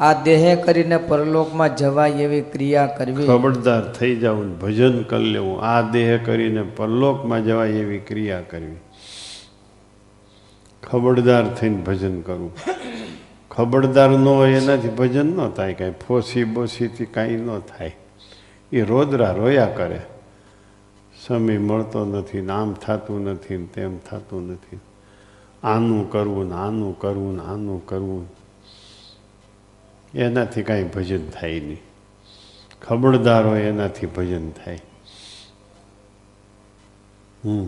આ 0.00 0.22
દેહે 0.22 0.56
કરીને 0.56 0.96
પરલોકમાં 0.96 1.76
જવાય 1.76 2.10
એવી 2.10 2.40
ક્રિયા 2.40 2.86
કરવી. 2.86 3.26
ખબરદાર 3.26 3.92
થઈ 3.92 4.16
જવું 4.16 4.58
ભજન 4.58 5.02
કરી 5.02 5.24
લેવું. 5.24 5.62
આ 5.62 5.80
દેહ 5.90 6.18
કરીને 6.24 6.62
પરલોકમાં 6.62 7.44
જવાય 7.44 7.68
એવી 7.68 7.98
ક્રિયા 7.98 8.40
કરવી. 8.40 8.76
ખબરદાર 10.90 11.46
થઈને 11.46 11.76
ભજન 11.76 12.20
કરવું. 12.20 12.52
ખબરદાર 13.56 14.10
ન 14.10 14.24
હોય 14.24 14.52
એનાથી 14.52 14.88
ભજન 14.88 15.26
ન 15.26 15.50
થાય, 15.50 15.74
કાંઈ 15.74 15.90
ફોસી 15.90 16.44
બોસીથી 16.44 17.04
કાંઈ 17.06 17.36
ન 17.36 17.58
થાય. 17.58 17.96
એ 18.72 18.82
રોદરા 18.82 19.32
રોયા 19.32 19.66
કરે. 19.66 20.00
સમય 21.26 21.58
મળતો 21.58 22.04
નથી 22.04 22.40
ને 22.40 22.52
આમ 22.52 22.74
થતું 22.74 23.24
નથી 23.24 23.56
ને 23.56 23.66
તેમ 23.66 23.98
થતું 23.98 24.50
નથી. 24.50 24.80
આનું 25.62 26.10
કરવું 26.10 26.48
ને 26.48 26.54
આનું 26.54 26.98
કરવું 26.98 27.36
ને 27.36 27.42
આનું 27.42 27.86
કરવું. 27.86 28.28
એનાથી 30.14 30.62
કાંઈ 30.62 30.84
ભજન 30.84 31.30
થાય 31.30 31.60
નહીં. 31.60 31.80
ખબરદાર 32.82 33.46
હોય 33.46 33.60
એનાથી 33.60 34.06
ભજન 34.06 34.50
થાય. 34.50 34.78
હમ. 37.44 37.66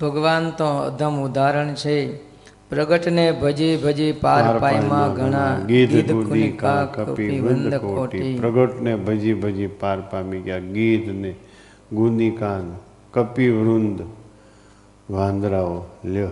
ભગવાન 0.00 0.50
તો 0.50 0.66
અધમ 0.66 1.22
ઉદાહરણ 1.22 1.74
છે. 1.74 2.31
પ્રગટને 2.72 3.32
ભજી 3.32 3.76
ભજી 3.76 4.12
પાર 4.12 4.58
પાયમાં 4.58 5.14
ઘણા 5.14 5.58
ગીધ 5.58 5.90
ગીધ 5.90 6.12
ગુની 6.12 6.50
કા 6.50 6.84
કપી 6.84 7.40
વંદ 7.40 7.74
કોટી. 7.74 8.38
પ્રગટને 8.38 8.96
ભજી 8.96 9.34
ભજી 9.34 9.66
પાર 9.66 10.00
પામી 10.00 10.40
ગયા. 10.40 10.58
ગીધ 10.58 11.08
ને 11.08 11.34
ગુનિકા 11.92 12.58
ને 12.58 12.74
કપી 13.12 13.50
વૃંદ. 13.50 14.02
વાંદરાઓ 15.10 15.84
લ્યો. 16.04 16.28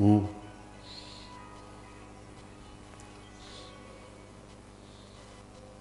હમ. 0.00 0.18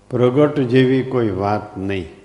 પ્રગટ 0.09 0.59
જેવી 0.59 1.03
કોઈ 1.03 1.29
વાત 1.29 1.77
નહીં. 1.77 2.22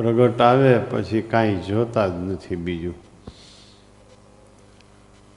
પ્રગટ 0.00 0.40
આવે 0.40 0.78
પછી 0.78 1.22
કાંઈ 1.22 1.56
જોતા 1.56 2.08
જ 2.08 2.10
નથી 2.10 2.56
બીજું. 2.56 2.94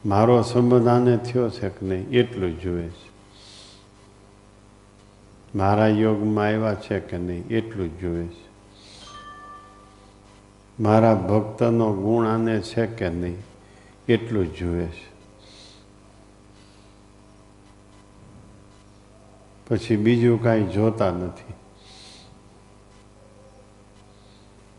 મારો 0.06 0.41
સંબંધ 0.41 0.88
આને 0.88 1.17
થયો 1.17 1.49
છે 1.49 1.69
કે 1.69 1.86
નહીં 1.86 2.10
એટલું 2.10 2.62
જુએ 2.62 2.88
છે. 2.88 3.10
મારા 5.56 5.88
યોગમાં 5.88 6.45
આવ્યા 6.45 6.76
છે 6.76 6.99
કે 6.99 7.17
નહીં 7.17 7.47
એટલું 7.47 7.97
જ 7.97 8.02
જુએ 8.02 8.28
છે. 8.28 8.49
મારા 10.80 11.15
ભક્તનો 11.15 11.93
ગુણ 11.93 12.28
આને 12.28 12.62
છે 12.62 12.86
કે 12.86 13.10
નહીં 13.10 13.38
એટલું 14.08 14.54
જ 14.54 14.58
જુએ 14.58 14.86
છે. 14.86 15.13
પછી 19.67 19.95
બીજું 19.95 20.43
કાંઈ 20.43 20.63
જોતા 20.63 21.12
નથી. 21.12 21.54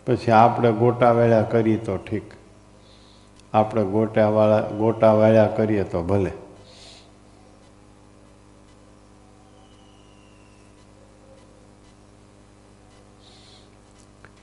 પછી 0.06 0.30
આપણે 0.30 0.72
ગોટા 0.72 1.12
વેળા 1.12 1.42
કરીએ 1.42 1.76
તો 1.76 1.96
ઠીક. 1.96 2.22
આપણે 3.52 3.84
ગોટા 3.84 4.28
વાળા 4.28 4.60
ગોટા 4.60 5.12
વાળ્યા 5.12 5.46
કરીએ 5.46 5.84
તો 5.84 6.02
ભલે. 6.02 6.32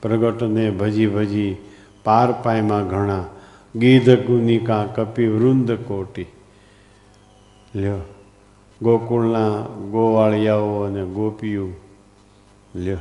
પ્રગટને 0.02 0.70
ભજી 0.70 1.06
ભજી 1.06 1.56
પાર 2.04 2.32
પાયમાં 2.32 2.88
ઘણા. 2.88 3.24
ગીધ 3.76 4.10
ગુનિકા 4.10 4.84
કપી 4.84 5.26
વૃંદ 5.26 5.72
કોટી. 5.72 6.26
લ્યો, 7.74 7.96
ગોકુળના 8.82 9.62
ગોવાળિયાઓ 9.90 10.80
અને 10.80 11.04
ગોપીઓ, 11.04 11.68
લ્યો. 12.74 12.98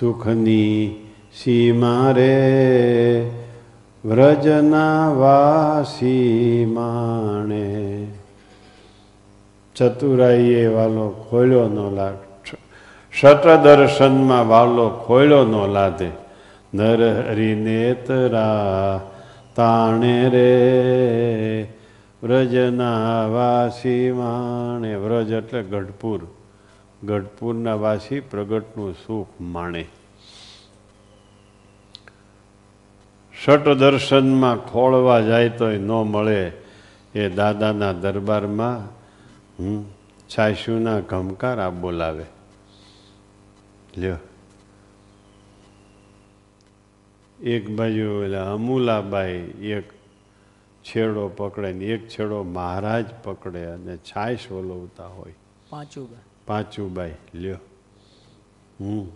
સુખની 0.00 1.10
સીમા 1.34 2.12
રે 2.12 3.30
વ્રજના 4.04 5.12
વાસી 5.12 6.66
માણે. 6.72 8.06
ચતુરાઈએ 9.76 10.66
વાલો 10.66 11.10
ખોલ્યો 11.10 11.68
ન 11.68 11.78
શત 13.12 13.46
દર્શનમાં 13.46 14.48
વાલો 14.48 14.88
ખોલ્યો 14.88 15.44
ન 15.44 15.72
લાદે 15.72 16.10
નર 16.74 17.00
હરિનેતરા 17.30 19.00
તાણે 19.56 20.28
રે 20.28 21.62
વ્રજના 22.22 23.26
વાસી 23.26 24.12
માણે. 24.12 24.96
વ્રજ 24.96 25.30
એટલે 25.32 25.62
ગઢપુર. 25.62 26.20
ગઢપુરના 27.04 27.74
વાસી 27.74 28.20
પ્રગટનું 28.20 28.94
સુખ 29.06 29.28
માણે. 29.40 29.86
ષટ 33.44 33.68
દર્શનમાં 33.68 34.56
ખોળવા 34.56 35.20
જાય 35.20 35.48
તોય 35.48 35.78
ન 35.78 35.88
મળે 35.88 36.52
એ 37.14 37.28
દાદાના 37.28 37.92
દરબારમાં 37.92 39.00
છાશુના 40.28 41.00
આ 41.58 41.70
બોલાવે. 41.70 42.24
લ્યો. 43.98 44.16
એક 47.42 47.70
બાજુ 47.70 48.24
ઓલા 48.24 48.52
અમુલાબાઈ, 48.52 49.34
એક 49.60 49.92
છેડો 50.84 51.28
પકડે 51.28 51.72
ને 51.72 51.84
એક 51.84 52.08
છેડો 52.08 52.42
મહારાજ 52.42 53.04
પકડે 53.24 53.64
અને 53.64 53.96
છાશ 53.96 54.52
ઓલવતા 54.52 55.06
હોય. 55.06 55.34
પાંચું 55.70 56.29
પાંચુબાઈ 56.50 57.14
લ્યો. 57.34 57.58
હમ. 58.80 59.06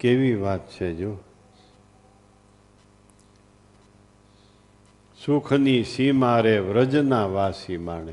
કેવી 0.00 0.34
વાત 0.34 0.70
છે 0.70 0.94
જો. 0.94 1.16
સુખની 5.26 5.84
સીમા 5.84 6.40
રે 6.40 6.58
વ્રજના 6.58 7.26
વાસી 7.26 7.76
માણે. 7.76 8.12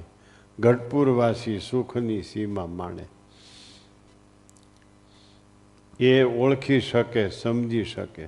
ગઢપુર 0.60 1.10
વાસી 1.10 1.60
સુખની 1.60 2.22
સીમા 2.22 2.66
માણે. 2.66 3.06
એ 6.00 6.24
ઓળખી 6.24 6.82
શકે, 6.82 7.30
સમજી 7.30 7.84
શકે. 7.84 8.28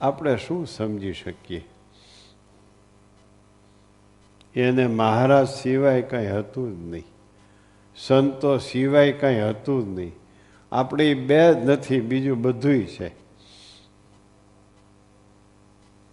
આપણે 0.00 0.36
શું 0.36 0.66
સમજી 0.66 1.12
શકીએ? 1.12 1.64
એને 4.54 4.86
મહારાજ 4.86 5.48
સિવાય 5.48 6.02
કંઈ 6.02 6.26
હતું 6.26 6.76
જ 6.76 6.90
નહીં. 6.90 7.04
સંતો 7.96 8.58
સિવાય 8.58 9.12
કંઈ 9.12 9.50
હતું 9.50 9.84
જ 9.84 9.88
નહીં. 9.88 10.12
આપણી 10.72 11.14
બે 11.14 11.54
જ 11.54 11.56
નથી, 11.56 12.00
બીજું 12.00 12.42
બધુંય 12.42 12.82
છે. 12.82 13.08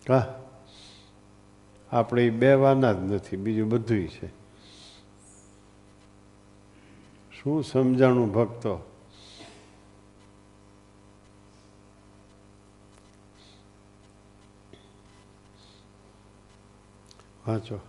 હા. 0.10 0.42
આપણે 1.92 2.30
બે 2.30 2.54
વાના 2.54 2.94
જ 2.94 2.96
નથી, 2.96 3.38
બીજું 3.38 3.70
બધુંય 3.70 4.08
છે. 4.08 4.28
શું 7.42 7.64
સમજાણું 7.64 8.34
ભક્તો? 8.34 8.92
વાંચો. 17.48 17.80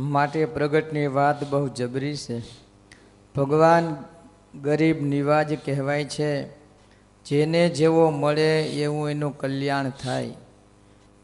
માટે 0.00 0.44
પ્રગટની 0.44 1.06
વાત 1.06 1.50
બહુ 1.50 1.68
જબરી 1.68 2.16
છે. 2.16 2.38
ભગવાન 3.36 3.96
ગરીબ 4.62 5.02
નિવાજ 5.02 5.54
કહેવાય 5.54 6.04
છે 6.04 6.46
જેને 7.24 7.68
જેવો 7.68 8.10
મળે 8.10 8.62
એવું 8.62 9.10
એનું 9.10 9.38
કલ્યાણ 9.38 9.90
થાય. 9.90 10.30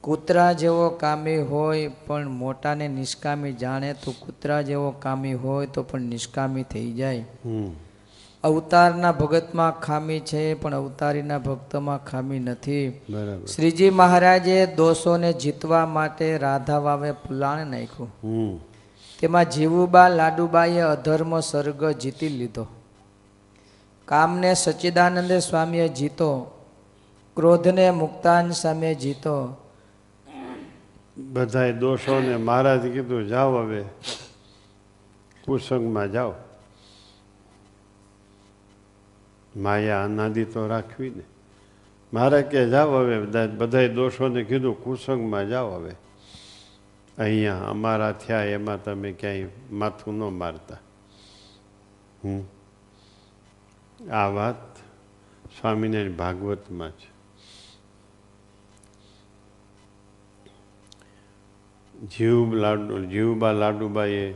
કૂતરા 0.01 0.53
જેવો 0.53 0.89
કામી 0.89 1.37
હોય 1.37 1.89
પણ 1.89 2.29
મોટાને 2.29 2.89
નિષ્કામી 2.89 3.53
જાણે 3.53 3.93
તો 3.93 4.15
કૂતરા 4.21 4.63
જેવો 4.63 4.91
કામી 4.91 5.35
હોય 5.35 5.67
તો 5.67 5.83
પણ 5.83 6.01
નિષ્કામી 6.01 6.63
થઈ 6.63 6.93
જાય. 6.93 7.25
અવતારના 8.45 9.13
ભગતમાં 9.13 9.81
ખામી 9.81 10.21
છે 10.21 10.55
પણ 10.55 10.75
અવતારીના 10.75 11.39
ભક્તમાં 11.39 12.05
ખામી 12.05 12.39
નથી. 12.39 13.01
શ્રીજી 13.55 13.91
મહારાજે 13.91 14.67
દોષોને 14.67 15.33
જીતવા 15.33 15.87
માટે 15.87 16.39
રાધા 16.39 16.79
વાવે 16.79 17.13
પુલાણ 17.13 17.67
નાખ્યું. 17.67 18.66
તેમાં 19.21 19.51
જીવુબા 19.51 20.09
લાડુબાઈએ 20.09 20.81
અધર્મ 20.81 21.41
સર્ગ 21.41 21.91
જીતી 21.91 22.29
લીધો. 22.29 22.67
કામને 24.05 24.55
સચ્ચિદાનંદ 24.55 25.33
સ્વામીએ 25.33 25.89
જીતો, 25.89 26.47
ક્રોધને 27.37 27.91
મુક્તાન 27.91 28.51
સામે 28.51 28.95
જીતો. 28.95 29.57
બધા 31.17 31.71
દોષોને 31.71 32.37
મહારાજ 32.37 32.81
કીધું, 32.81 33.27
જાઓ 33.27 33.57
હવે, 33.57 33.83
કુસંગમાં 35.45 36.13
જાઓ. 36.13 36.33
માયા 39.57 40.05
અનાદિ 40.05 40.45
તો 40.45 40.67
રાખવી 40.67 41.11
ને. 41.11 41.23
મારે 42.15 42.43
કે, 42.43 42.69
જાઓ 42.69 42.91
હવે, 42.93 43.21
બધા 43.49 43.87
દોષોને 43.87 44.45
કીધું, 44.45 44.85
કુસંગમાં 44.85 45.49
જાઓ 45.49 45.71
હવે. 45.71 45.93
અહીંયા 47.19 47.59
અમારા 47.59 48.13
થયા 48.13 48.43
એમાં 48.43 48.85
તમે 48.85 49.13
ક્યાંય 49.13 49.49
માથું 49.73 50.15
ન 50.15 50.39
મારતા. 50.39 50.77
હમ? 52.25 52.41
આ 54.11 54.29
વાત 54.29 54.77
સ્વામિનારાયણ 55.61 56.13
ભાગવતમાં 56.13 56.91
છે. 56.91 57.17
જીવ 62.07 62.55
લાડુ, 62.55 63.05
જીવબા 63.05 63.53
લાડુબાઈએ 63.53 64.35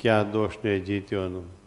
ક્યાં 0.00 0.32
દોષને 0.32 0.80
જીત્યોનું? 0.80 1.62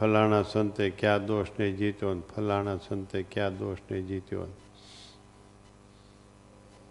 ફલાણા 0.00 0.42
સંતે 0.42 0.90
ક્યાં 0.90 1.26
દોષને 1.26 1.72
જીત્યો 1.72 2.14
ફલાણા 2.14 2.76
સંતે 2.76 3.22
ક્યાં 3.22 3.58
દોષને 3.58 4.02
જીત્યો? 4.02 4.42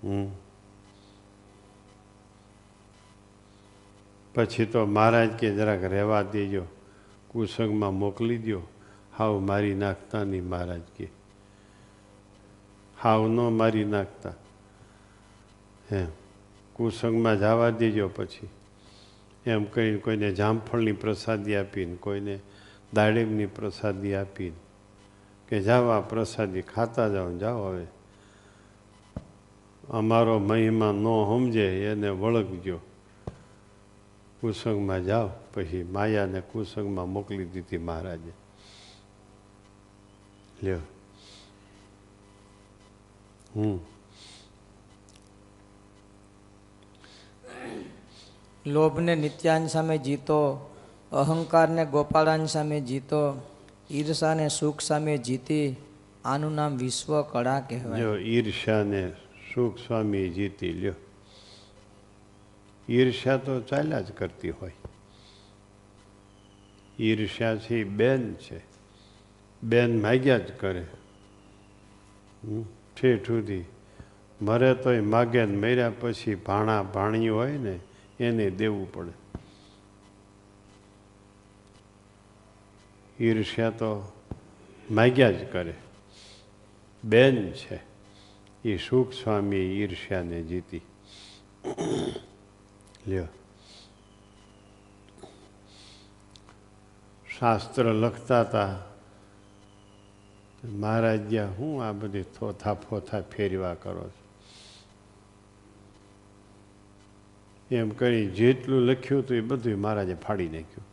હમ? 0.03 0.48
પછી 4.39 4.65
તો 4.65 4.85
મહારાજ 4.85 5.29
કે 5.29 5.55
જરાક 5.55 5.83
રહેવા 5.83 6.21
દેજો, 6.21 6.65
કુસંગમાં 7.27 7.93
મોકલી 7.93 8.37
દો 8.37 8.61
હાવ 9.17 9.39
મારી 9.39 9.73
નાખતા 9.73 10.23
નહીં 10.23 10.45
મહારાજ 10.45 10.81
કે. 10.97 11.09
હાવ 13.01 13.27
ન 13.27 13.35
મારી 13.35 13.85
નાખતા. 13.85 14.33
હે, 15.91 16.05
કુસંગમાં 16.73 17.39
જવા 17.39 17.69
દેજો 17.69 18.09
પછી. 18.15 18.49
એમ 19.45 19.63
કહીને 19.63 19.97
કોઈને 19.97 20.31
જામફળની 20.31 20.91
પ્રસાદી 20.91 21.55
આપીને, 21.55 21.95
કોઈને 21.95 22.39
દાડેમની 22.93 23.45
પ્રસાદી 23.45 24.13
આપીને. 24.13 24.55
કે 25.49 25.61
જાવા 25.61 26.01
પ્રસાદી 26.01 26.61
ખાતા 26.61 27.09
જાઓ 27.09 27.37
જાઓ 27.37 27.63
હવે. 27.63 27.87
અમારો 29.89 30.39
મહિમા 30.39 30.91
ન 30.91 31.03
સમજે, 31.03 31.85
એને 31.85 32.09
વળગજો. 32.09 32.79
કુસંગમાં 34.41 35.03
જાઓ 35.03 35.29
પછી 35.53 35.83
માયાને 35.83 36.41
કુસંગમાં 36.41 37.09
મોકલી 37.09 37.45
દીધી 37.45 37.77
મહારાજે. 37.77 38.31
લ્યો. 40.63 40.79
હમ. 43.55 43.79
લોભને 48.67 49.15
નિત્યાન 49.15 49.67
સામે 49.67 49.97
જીતો 49.97 50.69
અહંકારને 51.11 51.85
ગોપાળાન 51.85 52.45
સામે 52.45 52.81
જીતો 52.81 53.41
ઈર્ષાને 53.91 54.49
સુખ 54.49 54.81
સામે 54.81 55.17
જીતી 55.17 55.75
આનું 56.25 56.55
નામ 56.55 56.77
વિશ્વ 56.77 57.21
કળા 57.21 57.59
કહેવાય. 57.59 58.01
જો 58.01 58.17
ઈર્ષાને 58.17 59.11
સુખ 59.55 59.77
સ્વામી 59.77 60.29
જીતી 60.29 60.73
લ્યો. 60.73 60.93
ઈર્ષા 62.89 63.37
તો 63.37 63.61
ચાલ્યા 63.61 64.01
જ 64.01 64.11
કરતી 64.11 64.49
હોય. 64.49 64.71
ઈર્ષ્યા 66.99 67.55
છે 67.55 67.83
બેન 67.83 68.33
છે. 68.33 68.61
બેન 69.63 70.01
માગ્યા 70.01 70.37
જ 70.37 70.57
કરે. 70.57 70.85
ઠેઠ 72.95 73.27
સુધી. 73.27 73.63
મરે 74.41 74.73
તોય 74.73 75.01
માગે 75.01 75.45
ને 75.45 75.57
મર્યા 75.57 75.91
પછી 75.99 76.35
ભાણા 76.35 76.83
ભાણી 76.83 77.29
હોય 77.29 77.57
ને 77.57 77.79
એને 78.19 78.49
દેવું 78.49 78.93
પડે. 78.93 79.11
ઈર્ષ્યા 83.23 83.69
તો 83.69 84.11
માગ્યા 84.91 85.31
જ 85.31 85.51
કરે. 85.51 85.73
બેન 87.03 87.51
છે. 87.51 87.79
એ 88.65 88.77
સુખ 88.77 89.13
સ્વામી 89.13 89.57
ઈર્ષ્યાને 89.57 90.41
જીતી. 90.41 90.81
લ્યો. 93.09 93.27
શાસ્ત્ર 97.39 97.83
લખતા 97.83 98.41
હતા 98.41 98.79
મહારાજ 100.63 101.19
ગયા 101.29 101.47
હું 101.47 101.83
આ 101.83 101.91
બધી 101.91 102.23
થોથા 102.23 102.73
ફોથા 102.73 103.21
ફેરવા 103.21 103.73
કરો 103.73 104.09
છો? 104.09 104.29
એમ 107.75 107.89
કરી 107.89 108.29
જેટલું 108.29 108.81
લખ્યું 108.81 109.23
હતું 109.23 109.37
એ 109.37 109.41
બધું 109.41 109.81
મહારાજે 109.81 110.13
ફાડી 110.13 110.49
નાખ્યું. 110.49 110.85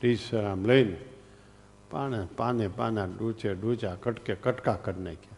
ટીસર 0.00 0.56
લઈને 0.56 0.96
પાને 1.90 2.26
પાને, 2.36 2.68
પાના 2.68 3.04
ડૂચે 3.04 3.54
ડૂચા 3.54 3.94
કટકે 3.94 4.34
કટકા 4.34 4.74
કરી 4.74 5.02
નાખ્યા. 5.02 5.35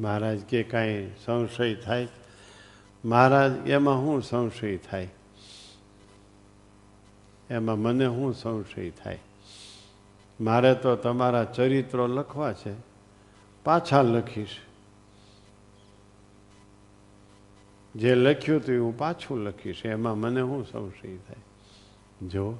મહારાજ 0.00 0.40
કે 0.40 0.62
કાંઈ 0.62 1.10
સંશય 1.24 1.74
થાય 1.74 2.08
મહારાજ, 3.04 3.68
એમાં 3.68 3.94
શું 3.94 4.22
સંશય 4.22 4.76
થાય? 4.76 5.08
એમાં 7.50 7.78
મને 7.78 8.04
શું 8.04 8.34
સંશય 8.34 8.90
થાય? 8.90 9.18
મારે 10.40 10.74
તો 10.74 10.96
તમારા 10.96 11.44
ચરિત્રો 11.44 12.06
લખવા 12.06 12.52
છે. 12.52 12.74
પાછા 13.64 14.02
લખીશ. 14.02 14.56
જે 17.96 18.14
લખ્યું 18.14 18.60
હતું 18.60 18.84
હું 18.84 18.98
પાછું 18.98 19.38
લખીશ. 19.38 19.86
એમાં 19.86 20.18
મને 20.18 20.40
શું 20.40 20.66
સંશય 20.66 21.16
થાય? 21.16 21.36
જો, 22.28 22.54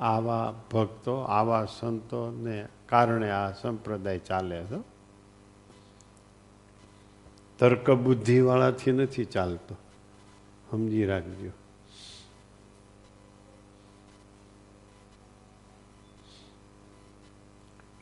આવા 0.00 0.54
ભક્તો, 0.70 1.14
આવા 1.14 1.64
સંતોને 1.64 2.66
કારણે 2.86 3.30
આ 3.30 3.52
સંપ્રદાય 3.52 4.18
ચાલે 4.18 4.64
છે 4.64 4.89
તર્ક 7.60 7.90
બુદ્ધિવાળાથી 7.90 8.92
નથી 8.92 9.24
ચાલતો. 9.24 9.74
સમજી 10.70 11.06
રાખજો. 11.06 11.50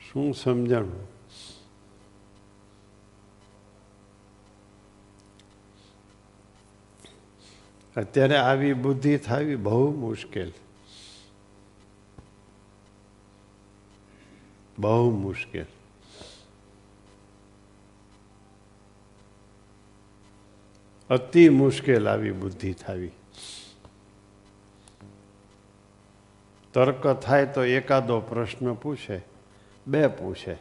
શું 0.01 0.35
સમજણું? 0.35 1.09
અત્યારે 7.97 8.37
આવી 8.37 8.73
બુદ્ધિ 8.73 9.19
થવી 9.19 9.57
બહુ 9.57 9.95
મુશ્કેલ. 9.95 10.53
બહુ 14.79 15.11
મુશ્કેલ. 15.11 15.67
અતિ 21.11 21.49
મુશ્કેલ 21.49 22.09
આવી 22.09 22.33
બુદ્ધિ 22.33 22.73
થાવી. 22.73 23.11
તર્ક 26.73 27.07
થાય 27.07 27.47
તો 27.47 27.65
એકાદો 27.65 28.21
પ્રશ્ન 28.21 28.75
પૂછે, 28.75 29.21
બે 29.87 30.07
પૂછે. 30.07 30.57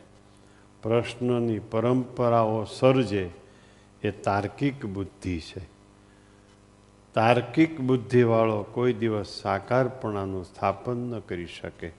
પ્રશ્નની 0.81 1.59
પરંપરાઓ 1.59 2.63
સર્જે, 2.63 3.29
એ 4.03 4.11
તાર્કિક 4.11 4.85
બુદ્ધિ 4.85 5.39
છે. 5.39 5.61
તાર્કિક 7.13 7.81
બુદ્ધિવાળો 7.81 8.63
કોઈ 8.63 8.93
દિવસ 8.93 9.27
સાકારપણાનું 9.27 10.45
સ્થાપન 10.45 10.97
ન 10.97 11.19
કરી 11.19 11.45
શકે, 11.45 11.91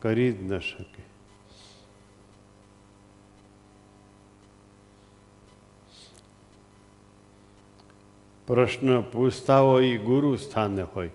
કરી 0.00 0.32
જ 0.32 0.42
ન 0.42 0.58
શકે. 0.58 1.15
પ્રશ્ન 8.46 9.00
પૂછતા 9.00 9.58
હોય 9.58 9.88
એ 9.88 9.98
ગુરુ 9.98 10.36
સ્થાને 10.36 10.82
હોય. 10.82 11.10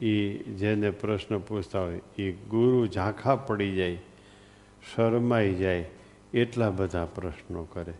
એ 0.00 0.38
જેને 0.38 0.90
પ્રશ્ન 0.90 1.38
પૂછતા 1.38 1.80
હોય 1.80 2.00
એ 2.18 2.32
ગુરુ 2.32 2.86
ઝાંખા 2.86 3.36
પડી 3.36 3.74
જાય, 3.74 3.98
શરમાઈ 4.94 5.54
જાય, 5.54 5.84
એટલા 6.34 6.70
બધા 6.70 7.04
પ્રશ્નો 7.04 7.64
કરે. 7.64 7.94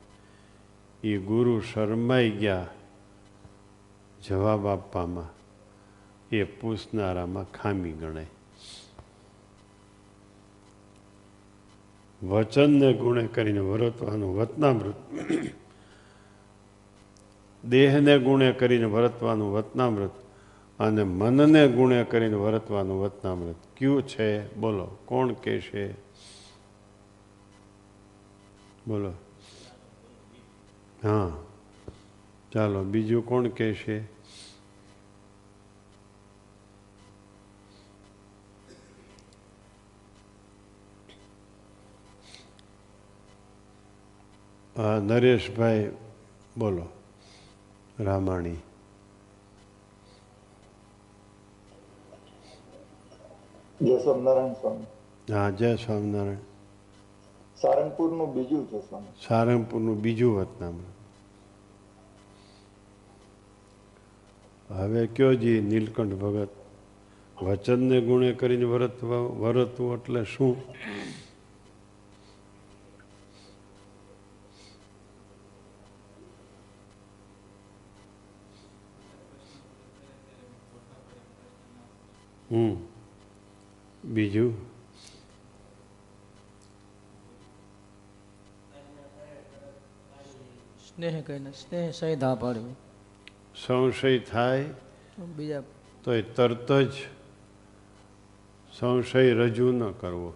એ 1.04 1.18
ગુરુ 1.18 1.60
શરમાઈ 1.60 2.30
ગયા 2.30 2.66
જવાબ 4.28 4.66
આપવામાં 4.66 5.28
એ 6.36 6.44
પૂછનારામાં 6.44 7.52
ખામી 7.52 7.92
ગણાય. 7.92 8.26
વચનને 12.22 12.92
ગુણે 12.92 13.26
કરીને 13.26 13.58
વરતવાનું 13.58 14.36
વતનામૃત 14.36 14.94
દેહને 17.68 18.18
ગુણે 18.18 18.52
કરીને 18.52 18.84
વર્તવાનું 18.84 19.52
વતનામૃત 19.52 20.10
અને 20.78 21.04
મનને 21.04 21.68
ગુણે 21.68 22.04
કરીને 22.04 22.34
વર્તવાનું 22.34 23.02
વતનામૃત. 23.02 23.54
કયું 23.76 24.02
છે? 24.02 24.54
બોલો. 24.54 24.88
કોણ 25.04 25.32
કહેશે? 25.32 25.94
બોલો. 28.88 29.12
હા. 31.04 31.32
ચાલો, 32.52 32.84
બીજું 32.84 33.26
કોણ 33.26 33.48
કહેશે? 33.48 34.16
નરેશભાઈ, 45.02 45.90
બોલો. 46.58 46.95
રામાણી. 48.00 48.56
જય 53.80 53.98
સ્વામિનારાયણ 53.98 54.52
સ્વામી. 54.52 54.86
હા 55.32 55.50
જય 55.50 55.76
સ્વામિનારાયણ. 55.76 56.36
સારંગપુરનું 57.60 58.34
બીજું 58.34 58.66
છે 58.66 58.80
સ્વામી. 58.80 59.08
સારંગપુરનું 59.28 60.00
બીજું 60.00 60.36
વતનામ 60.36 60.76
હવે 64.70 65.06
કયો 65.06 65.34
જી 65.34 65.60
નીલકંઠ 65.60 66.14
ભગત? 66.14 66.48
વચનને 67.42 68.00
ગુણે 68.00 68.32
કરીને 68.32 68.64
વરતવા 68.64 69.18
વરતવું 69.18 69.94
એટલે 69.94 70.24
શું 70.24 70.56
હમ 82.50 82.74
બીજું 84.04 84.54
સ્નેહ 90.86 91.15
કહીને 91.26 91.52
સંશય 91.52 92.16
ધા 92.16 92.34
પાડવી 92.34 92.74
સંશય 93.66 94.18
થાય 94.18 94.64
બીજા 95.36 95.62
તો 96.04 96.14
એ 96.14 96.22
તરત 96.22 96.72
જ 96.72 96.92
સંશય 98.78 99.32
રજૂ 99.32 99.72
ન 99.72 99.90
કરવો. 99.90 100.32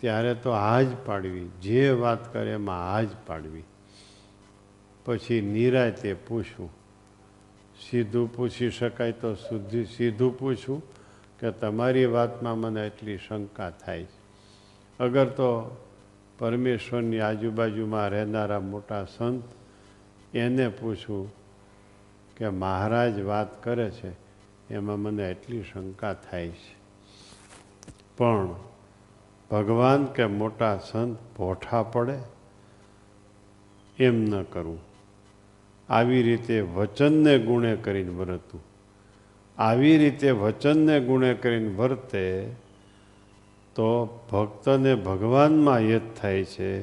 ત્યારે 0.00 0.34
તો 0.34 0.52
હા 0.52 0.82
જ 0.82 0.86
પાડવી. 1.06 1.48
જે 1.62 1.90
વાત 1.90 2.32
કરે 2.32 2.50
એમાં 2.50 2.92
હા 2.92 3.02
જ 3.02 3.08
પાડવી. 3.26 3.62
પછી 5.04 5.40
નિરાયતે 5.40 6.14
પૂછવું. 6.14 6.70
સીધું 7.80 8.36
પૂછી 8.36 8.70
શકાય 8.70 9.12
તો 9.12 9.34
સુધી 9.34 9.84
સીધું 9.84 10.38
પૂછવું 10.38 10.82
કે 11.38 11.50
તમારી 11.50 12.04
વાતમાં 12.04 12.58
મને 12.58 12.86
એટલી 12.86 13.18
શંકા 13.18 13.70
થાય 13.70 14.02
છે. 14.02 14.24
અગર 15.00 15.26
તો 15.28 15.76
પરમેશ્વરની 16.38 17.20
આજુબાજુમાં 17.20 18.08
રહેનારા 18.08 18.60
મોટા 18.60 19.04
સંત 19.04 19.42
એને 20.36 20.68
પૂછવું 20.68 21.32
કે 22.36 22.48
મહારાજ 22.48 23.20
વાત 23.20 23.64
કરે 23.64 23.90
છે, 23.90 24.12
એમાં 24.74 24.98
મને 24.98 25.30
એટલી 25.30 25.62
શંકા 25.62 26.14
થાય 26.14 26.48
છે. 26.48 26.76
પણ 28.16 28.48
ભગવાન 29.50 30.04
કે 30.04 30.26
મોટા 30.26 30.78
સંત 30.78 31.16
ભોઠા 31.36 31.82
પડે? 31.82 32.18
એમ 33.98 34.24
ન 34.24 34.42
કરવું 34.42 34.78
આવી 35.88 36.22
રીતે 36.22 36.60
વચનને 36.60 37.38
ગુણે 37.38 37.76
કરીને 37.76 38.10
વર્તવું. 38.10 38.62
આવી 39.58 39.98
રીતે 39.98 40.30
વચનને 40.30 41.00
ગુણે 41.00 41.34
કરીને 41.34 41.68
વર્તે 41.68 42.50
તો 43.74 44.06
ભક્તને 44.32 44.94
ભગવાનમાં 44.94 45.78
યત 45.78 46.02
થાય 46.20 46.44
છે 46.44 46.82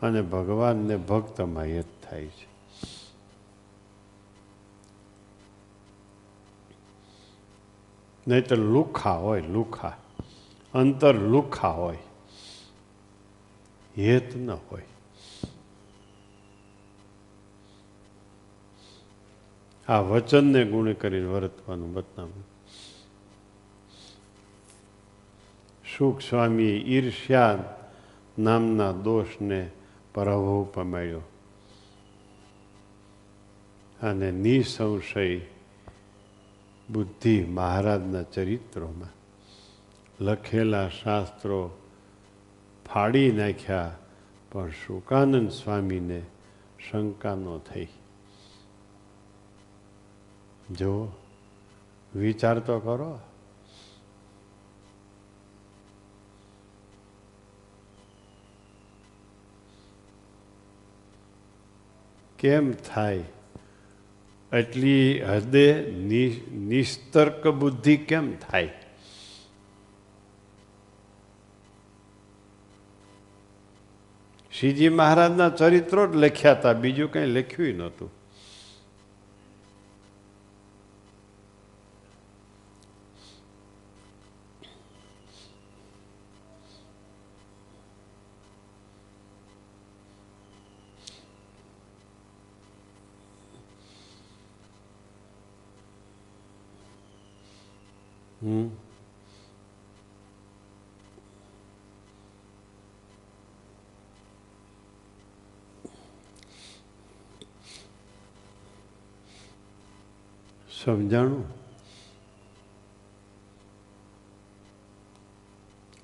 અને 0.00 0.22
ભગવાનને 0.22 0.96
ભક્તમાં 0.96 1.64
યત 1.64 1.84
થાય 2.10 2.26
છે. 2.26 2.52
નહીં 8.28 8.44
તો 8.44 8.54
લુખા 8.54 9.12
હોય, 9.12 9.40
લુખા. 9.40 9.92
અંતર 10.74 11.14
લુખા 11.14 11.68
હોય. 11.68 11.98
હેત 13.98 14.36
ન 14.36 14.50
હોય. 14.50 14.82
આ 19.88 20.00
વચનને 20.00 20.64
ગુણે 20.64 20.94
કરીને 20.94 21.26
વર્તવાનું 21.26 21.92
બતાવું 21.92 22.51
સુખ 25.92 26.20
સ્વામી 26.20 26.76
ઈર્ષ્યા 26.86 27.58
નામના 28.38 28.92
દોષને 29.04 29.60
પરાભવ 30.14 30.60
પમાડ્યો 30.72 31.24
અને 34.00 34.28
નિસંશય 34.34 35.24
બુદ્ધિ 36.88 37.36
મહારાજના 37.50 38.24
ચરિત્રોમાં 38.26 39.14
લખેલા 40.20 40.88
શાસ્ત્રો 40.90 41.60
ફાડી 42.86 43.30
નાખ્યા 43.32 43.98
પણ 44.52 44.72
શુકાનંદ 44.80 45.50
સ્વામીને 45.50 46.20
શંકા 46.80 47.36
ન 47.36 47.46
થઈ 47.62 47.88
જો 50.72 50.94
વિચાર 52.12 52.56
તો 52.60 52.80
કરો 52.80 53.12
કેમ 62.42 62.72
થાય? 62.72 63.20
એટલી 64.52 65.22
હદે 65.22 65.90
નિસ્તર્ક 66.54 67.48
બુદ્ધિ 67.48 67.96
કેમ 67.96 68.36
થાય? 68.36 68.70
શ્રીજી 74.58 74.88
મહારાજના 74.88 75.48
ચરિત્રો 75.48 76.06
જ 76.06 76.16
લખ્યા 76.16 76.52
હતા, 76.52 76.72
બીજું 76.72 77.12
કંઈ 77.12 77.26
લખ્યું 77.26 77.78
નહોતું. 77.78 78.21
સમજાણું 110.84 111.44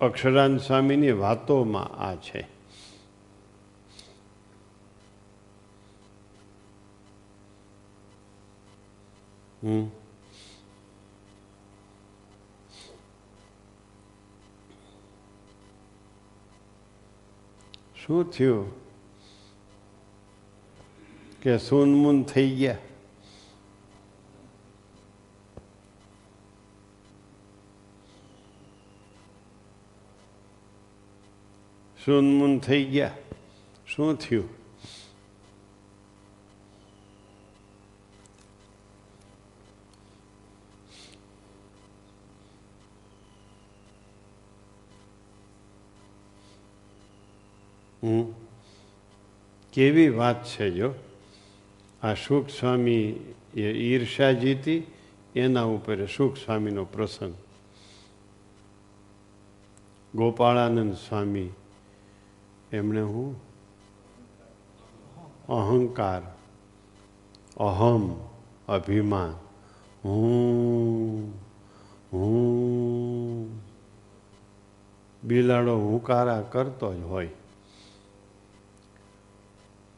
અક્ષરાન 0.01 0.59
સ્વામીની 0.59 1.13
વાતોમાં 1.13 1.85
આ 1.85 2.15
છે. 2.15 2.41
હમ. 9.63 9.89
શું 18.05 18.31
થયું? 18.31 18.73
કે 21.43 21.59
સૂનમૂન 21.59 22.23
થઈ 22.23 22.57
ગયા. 22.57 22.77
સુનમુન 32.09 32.61
થઈ 32.61 32.85
ગયા 32.85 33.17
શું 33.87 34.17
થયું 34.17 34.49
હમ 48.03 48.25
કેવી 49.73 50.09
વાત 50.11 50.41
છે 50.47 50.71
જો 50.71 50.91
આ 52.03 52.15
સુખ 52.17 52.49
સ્વામી 52.49 53.05
એ 53.57 53.69
ઈર્ષા 53.85 54.33
જીતી 54.33 54.81
એના 55.35 55.69
ઉપર 55.69 56.09
સુખ 56.09 56.37
સ્વામીનો 56.37 56.85
પ્રસંગ 56.87 57.35
ગોપાળાનંદ 60.15 60.95
સ્વામી 60.97 61.51
એમણે 62.73 63.01
હું? 63.01 63.41
અહંકાર. 65.49 66.23
અહમ. 67.57 68.17
અભિમાન. 68.69 69.35
હું. 70.05 71.33
હું. 72.13 73.51
બિલાડો 75.25 75.77
હુંકારા 75.77 76.43
કરતો 76.43 76.95
જ 76.95 77.03
હોય. 77.03 77.29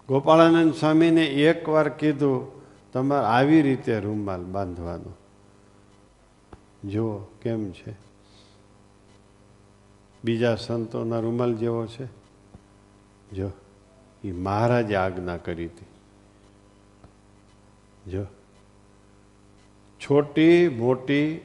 ગોપાળાનંદ 0.09 0.75
સ્વામીને 0.75 1.25
એકવાર 1.25 1.89
કીધું, 1.89 2.53
તમારે 2.93 3.27
આવી 3.27 3.63
રીતે 3.63 4.01
રૂમાલ 4.01 4.45
બાંધવાનો. 4.45 5.17
જુઓ 6.89 7.19
કેમ 7.19 7.73
છે. 7.73 7.97
બીજા 10.25 10.55
સંતોના 10.55 11.21
રૂમાલ 11.21 11.57
જેવો 11.57 11.87
છે. 11.87 12.20
જો, 13.33 13.51
એ 14.25 14.33
મહારાજે 14.33 14.97
આજ્ઞા 14.97 15.37
કરી 15.37 15.67
હતી. 15.67 15.87
જો, 18.11 18.25
છોટી 20.01 20.69
મોટી 20.69 21.41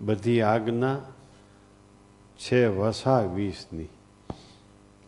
બધી 0.00 0.40
આજ્ઞા 0.40 1.00
છે 2.38 2.66
વસા 2.66 3.20
વીસની 3.20 3.88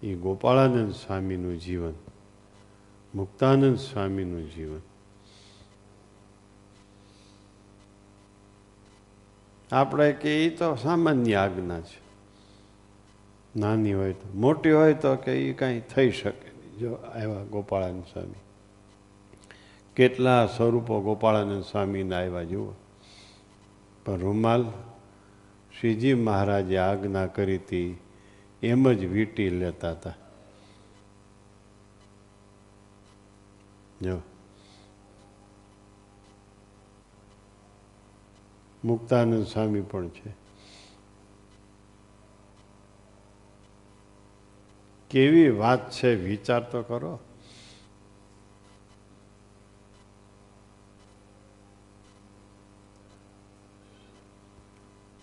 એ 0.02 0.14
ગોપાળાનંદ 0.14 0.92
સ્વામીનું 0.92 1.58
જીવન, 1.58 1.92
મુક્તાનંદ 3.14 3.76
સ્વામીનું 3.76 4.50
જીવન. 4.50 4.80
આપણે 9.72 10.12
કે 10.12 10.44
એ 10.44 10.56
તો 10.56 10.74
સામાન્ય 10.74 11.34
આજ્ઞા 11.34 11.80
છે. 11.80 12.05
નાની 13.56 13.94
હોય 13.94 14.12
તો. 14.12 14.38
મોટી 14.38 14.70
હોય 14.70 14.94
તો 14.94 15.16
કે 15.16 15.48
એ 15.48 15.52
કાંઈ 15.52 15.80
થઈ 15.80 16.10
શકે. 16.10 16.76
જો 16.78 16.94
આવ્યા 16.94 17.44
ગોપાળાનંદ 17.44 18.04
સ્વામી. 18.04 18.34
કેટલા 19.96 20.46
સ્વરૂપો 20.46 21.00
ગોપાળાનંદ 21.00 21.64
સ્વામીના 21.64 22.16
આવ્યા 22.16 22.42
જુઓ. 22.42 22.72
પણ 24.04 24.18
રૂમાલ 24.18 24.64
શ્રીજી 25.80 26.14
મહારાજે 26.14 26.78
આજ્ઞા 26.78 27.26
કરી 27.26 27.56
હતી, 27.56 27.98
એમ 28.62 28.92
જ 28.92 29.04
વીંટી 29.04 29.50
લેતા 29.50 29.90
હતા. 29.90 30.14
જો. 34.02 34.20
મુક્તાનંદ 38.84 39.46
સ્વામી 39.46 39.80
પણ 39.80 40.08
છે. 40.08 40.45
કેવી 45.10 45.50
વાત 45.50 45.90
છે, 45.90 46.14
વિચાર 46.14 46.62
તો 46.62 46.82
કરો. 46.82 47.18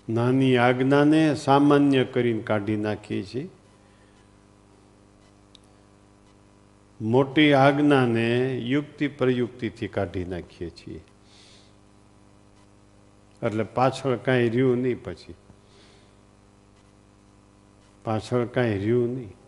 નાની 0.10 0.58
આજ્ઞાને 0.58 1.36
સામાન્ય 1.36 2.04
કરીને 2.04 2.42
કાઢી 2.42 2.76
નાખીએ 2.76 3.24
છીએ. 3.24 3.50
મોટી 7.02 7.54
આજ્ઞાને 7.54 8.58
યુક્તિ 8.58 9.08
પ્રયુક્તિથી 9.08 9.88
કાઢી 9.88 10.26
નાખીએ 10.26 10.70
છીએ. 10.70 11.04
એટલે 13.44 13.64
પાછળ 13.64 14.18
કાંઈ 14.18 14.50
રહ્યું 14.50 14.78
નહીં 14.78 15.04
પછી. 15.04 15.36
પાછળ 18.04 18.46
કાંઈ 18.46 18.78
રહ્યું 18.78 19.16
નહીં. 19.16 19.43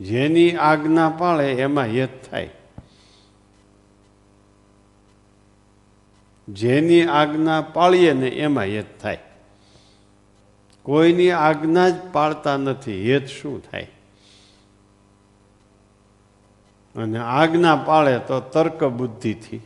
જેની 0.00 0.52
આજ્ઞા 0.52 1.08
પાળે 1.08 1.52
એમાં 1.52 1.86
યત 1.86 2.30
થાય. 2.30 2.50
જેની 6.48 7.02
આજ્ઞા 7.02 7.60
પાળીએ 7.60 8.12
ને 8.12 8.28
એમાં 8.28 8.64
હેત 8.64 9.00
થાય. 9.00 9.18
કોઈની 10.82 11.30
આજ્ઞા 11.30 11.88
જ 11.88 11.94
પાળતા 12.12 12.56
નથી 12.56 13.12
હેત 13.12 13.26
શું 13.26 13.70
થાય? 13.70 13.90
અને 16.96 17.18
આજ્ઞા 17.18 17.76
પાળે 17.76 18.18
તો 18.18 18.40
તર્ક 18.40 18.84
બુદ્ધિથી. 18.84 19.60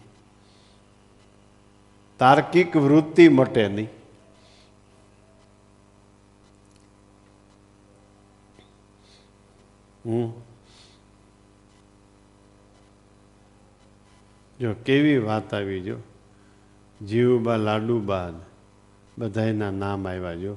તાર્કિક 2.19 2.77
વૃત્તિ 2.77 3.29
મટે 3.29 3.69
નહીં. 3.69 3.98
જો, 14.61 14.75
કેવી 14.85 15.19
વાત 15.19 15.55
આવી, 15.55 15.81
જો. 15.81 15.97
જીવબા 17.07 17.57
લાડુબા 17.57 18.33
બધાના 19.19 19.71
નામ 19.71 20.09
આવ્યા, 20.09 20.35
જો. 20.35 20.57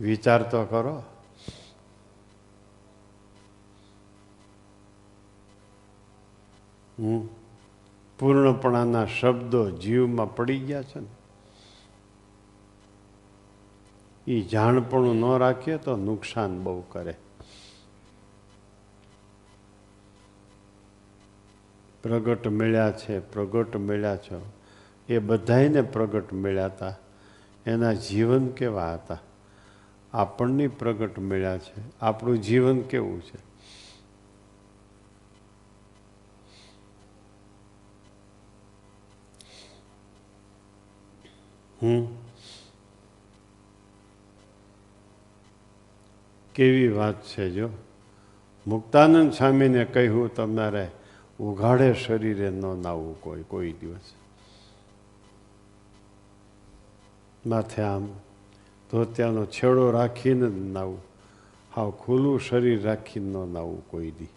વિચાર 0.00 0.42
તો 0.42 0.64
કરો. 0.64 1.02
હું 6.98 7.28
પૂર્ણપણાના 8.18 9.06
શબ્દો 9.06 9.70
જીવમાં 9.70 10.36
પડી 10.36 10.58
ગયા 10.58 10.82
છે 10.82 11.00
ને. 11.00 11.17
એ 14.28 14.40
જાણપણું 14.40 15.16
ન 15.16 15.38
રાખીએ 15.38 15.76
તો 15.76 15.96
નુકસાન 15.96 16.64
બહુ 16.64 16.80
કરે. 16.80 17.14
પ્રગટ 22.02 22.48
મળ્યા 22.48 22.90
છે, 22.90 23.20
પ્રગટ 23.20 23.76
મળ્યા 23.76 24.16
છો. 24.16 24.52
એ 25.08 25.18
બધાને 25.18 25.82
પ્રગટ 25.82 26.32
મળ્યા 26.32 26.66
હતા 26.66 26.94
એના 27.66 27.92
જીવન 27.92 28.48
કેવા 28.48 28.94
હતા? 28.94 29.18
આપણને 30.12 30.68
પ્રગટ 30.68 31.18
મળ્યા 31.18 31.58
છે. 31.58 32.00
આપણું 32.00 32.42
જીવન 32.42 32.80
કેવું 32.80 33.22
છે? 33.22 33.48
હમ? 41.82 42.27
કેવી 46.58 46.88
વાત 46.88 47.24
છે 47.24 47.50
જો. 47.50 47.68
મુક્તાનંદ 48.66 49.32
સ્વામીને 49.32 49.84
કહ્યું, 49.84 50.34
તમારે 50.34 50.90
ઉઘાડે 51.40 51.94
શરીરે 51.94 52.50
ન 52.50 52.62
નાવું 52.82 53.20
કોઈ 53.20 53.42
કોઈ 53.42 53.72
દિવસ. 53.72 54.00
માથે 57.46 57.82
આમ 57.82 58.08
ધોત્યાનો 58.90 59.46
છેડો 59.46 59.90
રાખીને 59.90 60.50
જ 60.50 60.58
નાવું 60.72 61.00
હાવ 61.76 61.90
ખુલ્લું 61.90 62.40
શરીર 62.40 62.82
રાખીને 62.82 63.26
ન 63.26 63.52
નાવું 63.52 63.90
કોઈ 63.90 64.10
દી. 64.10 64.28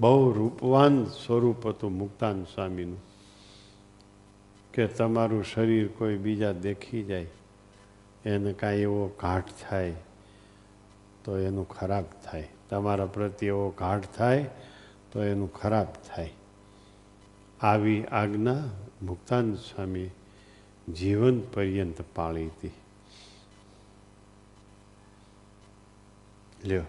બહુ 0.00 0.32
રૂપવાન 0.32 1.04
સ્વરૂપ 1.04 1.66
હતું 1.66 1.92
મુક્તાન 1.92 2.44
સ્વામીનું. 2.44 3.13
કે 4.74 4.86
તમારું 4.90 5.44
શરીર 5.44 5.88
કોઈ 5.98 6.16
બીજા 6.16 6.52
દેખી 6.62 7.02
જાય, 7.04 7.26
એને 8.24 8.52
કાંઈ 8.52 8.86
એવો 8.86 9.02
ઘાટ 9.20 9.52
થાય 9.60 9.92
તો 11.24 11.36
એનું 11.38 11.68
ખરાબ 11.68 12.06
થાય. 12.24 12.48
તમારા 12.70 13.06
પ્રત્યે 13.06 13.48
એવો 13.48 13.66
ઘાટ 13.78 14.08
થાય 14.16 14.44
તો 15.12 15.22
એનું 15.22 15.52
ખરાબ 15.54 15.90
થાય. 16.08 16.32
આવી 17.60 18.00
આજ્ઞા 18.12 18.62
મુક્તાન 19.02 19.54
સ્વામી 19.66 20.10
જીવન 20.94 21.38
પર્યંત 21.54 22.02
પાળી 22.14 22.48
હતી 22.48 22.74
લ્યો. 26.64 26.86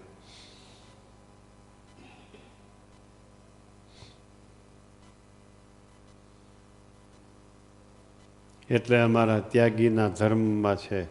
એટલે 8.69 8.99
અમારા 8.99 9.39
ત્યાગીના 9.39 10.09
ધર્મમાં 10.09 10.75
છે, 10.75 11.05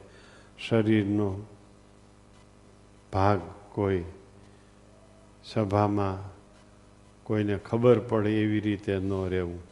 શરીરનો 0.68 1.46
ભાગ 3.12 3.40
કોઈ 3.72 4.04
સભામાં 5.44 6.34
કોઈને 7.24 7.56
ખબર 7.56 7.98
પડે 7.98 8.42
એવી 8.42 8.60
રીતે 8.60 8.96
ન 8.98 9.28
રહેવું. 9.28 9.62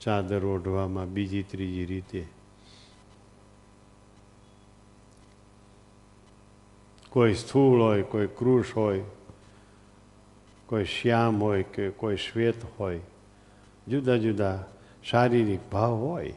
ચાદર 0.00 0.44
ઓઢવામાં 0.44 1.12
બીજી, 1.12 1.42
ત્રીજી 1.42 1.84
રીતે. 1.84 2.26
કોઈ 7.10 7.34
સ્થૂળ 7.34 7.82
હોય, 7.82 8.02
કોઈ 8.02 8.26
કૃષ 8.26 8.72
હોય, 8.76 9.02
કોઈ 10.66 10.84
શ્યામ 10.84 11.42
હોય 11.42 11.62
કે 11.62 11.90
કોઈ 11.90 12.16
શ્વેત 12.16 12.56
હોય, 12.78 13.00
જુદા 13.88 14.16
જુદા 14.16 14.64
શારીરિક 15.04 15.60
ભાવ 15.72 15.94
હોય. 15.94 16.34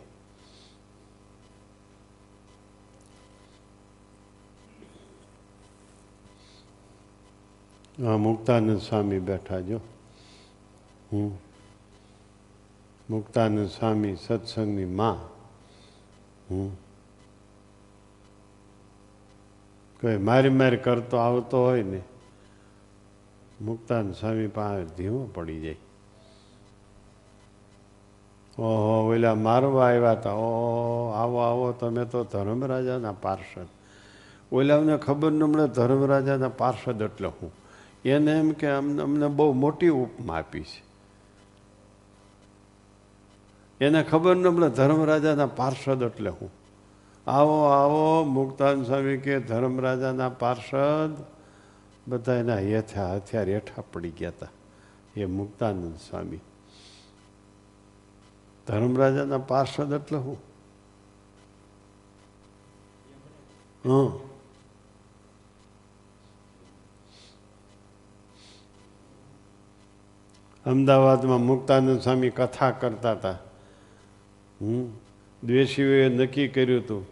હા 7.97 8.17
મુક્તાનંદ 8.17 8.79
સ્વામી 8.79 9.19
બેઠા 9.19 9.59
જો 9.59 9.79
હું 11.11 11.31
મુક્તાનંદ 13.09 13.69
સ્વામી 13.69 14.15
સત્સંગની 14.15 14.85
માં 14.85 15.17
હું 16.49 16.69
કોઈ 20.01 20.17
મારી 20.19 20.49
મારી 20.51 20.77
કરતો 20.77 21.17
આવતો 21.17 21.63
હોય 21.63 21.83
ને 21.83 22.03
મુક્તાનંદ 23.61 24.13
સ્વામી 24.13 24.47
પાસે 24.47 24.85
ધીમો 24.97 25.25
પડી 25.33 25.59
જાય 25.61 25.81
ઓહો 28.57 28.95
ઓલા 29.07 29.35
મારવા 29.41 29.87
આવ્યા 29.87 30.15
હતા 30.15 30.33
ઓહો 30.33 31.13
આવો 31.13 31.39
આવો 31.39 31.73
તમે 31.73 32.05
તો 32.05 32.27
ધર્મરાજાના 32.31 33.19
પાર્ષદ 33.21 33.69
ઓલાને 34.51 34.97
ખબર 34.97 35.31
ન 35.31 35.43
મળે 35.43 35.67
ધર્મરાજાના 35.67 36.57
પાર્ષદ 36.57 37.01
એટલે 37.01 37.27
હું 37.27 37.51
એને 38.05 38.39
એમ 38.39 38.51
કે 38.51 38.67
અમને 38.67 39.01
અમને 39.01 39.27
બહુ 39.27 39.53
મોટી 39.53 39.87
ઉપમા 39.87 40.37
આપી 40.37 40.63
છે. 40.63 40.87
એને 43.85 44.03
ખબર 44.03 44.35
ન 44.35 44.47
મળે 44.47 44.69
ધર્મરાજાના 44.69 45.45
પાર્ષદ 45.45 46.01
એટલે 46.01 46.29
હું. 46.29 46.51
આવો 47.27 47.63
આવો, 47.63 48.23
મુક્તાન 48.23 48.83
સ્વામી 48.83 49.17
કે 49.17 49.39
ધર્મરાજાના 49.39 50.29
પાર્ષદ. 50.29 51.15
બધા 52.07 52.33
એના 52.33 52.55
હેઠા 52.55 53.15
હથિયાર 53.15 53.49
હેઠા 53.49 53.83
પડી 53.93 54.09
ગયા 54.09 54.29
હતા 54.29 54.47
એ 55.15 55.25
મુક્તાનંદ 55.25 55.95
સ્વામી. 55.95 56.39
ધર્મરાજાના 58.67 59.37
પાર્ષદ 59.37 59.91
એટલે 59.91 60.17
હું. 60.17 60.37
હં 63.85 64.26
અમદાવાદમાં 70.67 71.41
મુક્તાનંદ 71.41 72.01
સ્વામી 72.01 72.29
કથા 72.29 72.71
કરતા 72.71 73.11
હતા. 73.11 73.31
હમ? 74.61 74.85
દ્વેષીઓએ 75.43 76.09
નક્કી 76.09 76.47
કર્યું 76.47 76.83
હતું, 76.83 77.05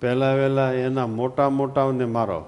પહેલાં 0.00 0.36
વહેલા 0.36 0.72
એના 0.72 1.06
મોટા 1.06 1.50
મોટાઓને 1.50 2.04
મારો. 2.04 2.44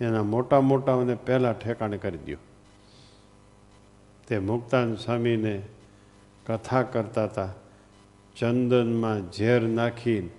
એના 0.00 0.22
મોટા 0.22 0.60
મોટાઓને 0.60 1.14
પહેલાં 1.14 1.54
ઠેકાણે 1.54 1.98
કરી 1.98 2.18
દો 2.18 2.36
તે 4.28 4.38
મુક્તાનંદ 4.38 4.98
સ્વામીને 4.98 5.62
કથા 6.46 6.82
કરતા 6.82 7.24
હતા, 7.24 7.54
ચંદનમાં 8.38 9.32
ઝેર 9.32 9.62
નાખીને 9.62 10.30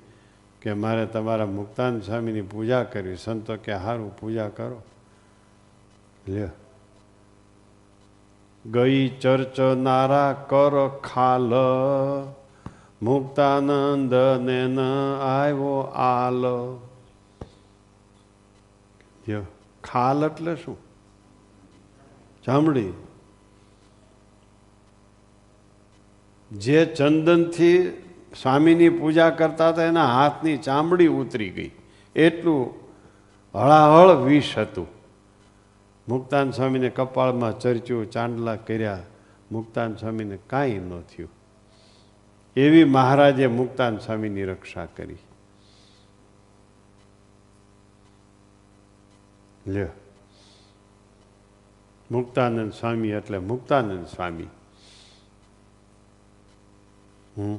કે 0.61 0.73
મારે 0.73 1.05
તમારા 1.05 1.45
મુક્તાન 1.45 2.01
સ્વામીની 2.01 2.41
પૂજા 2.41 2.83
કરવી, 2.83 3.15
સંતો 3.15 3.55
કે 3.55 3.77
સારું 3.77 4.17
પૂજા 4.17 4.49
કરો. 4.49 4.81
લ્યો. 6.27 6.49
ગઈ 8.66 9.10
ચર્ચનારા 9.10 10.34
કર 10.34 10.88
ખાલ. 10.88 11.53
મુક્તાનંદ 13.01 14.14
ને 14.41 14.68
ન 14.68 14.80
આવ્યો 15.22 15.80
આલ. 15.80 16.45
ખાલ 19.84 20.24
એટલે 20.24 20.55
શું? 20.55 20.78
ચામડી. 22.45 22.93
જે 26.51 26.86
ચંદનથી 26.86 27.89
સ્વામીની 28.41 28.89
પૂજા 28.89 29.30
કરતા 29.30 29.70
હતા, 29.70 29.84
એના 29.84 30.05
હાથની 30.05 30.57
ચામડી 30.57 31.07
ઉતરી 31.07 31.49
ગઈ. 31.49 31.72
એટલું 32.16 32.74
હળાહળ 33.55 34.16
વિષ 34.16 34.57
હતું. 34.57 34.99
મુક્તાન 36.10 36.51
સ્વામીને 36.51 36.89
કપાળમાં 36.89 37.60
ચર્ચ્યું 37.60 38.12
ચાંદલા 38.12 38.55
કર્યા, 38.55 39.03
મુક્તાન 39.51 39.95
સ્વામીને 39.95 40.38
કાંઈ 40.38 40.80
ન 40.80 41.01
થયું. 41.01 41.30
એવી 42.55 42.84
મહારાજે 42.84 43.47
મુક્તાન 43.47 43.97
સ્વામીની 43.97 44.43
રક્ષા 44.43 44.86
કરી. 44.86 45.18
લ્યો. 49.68 49.88
મુક્તાનંદ 52.12 52.72
સ્વામી 52.72 53.10
એટલે 53.10 53.38
મુક્તાનંદ 53.38 54.05
સ્વામી. 54.07 54.47
હમ. 57.38 57.57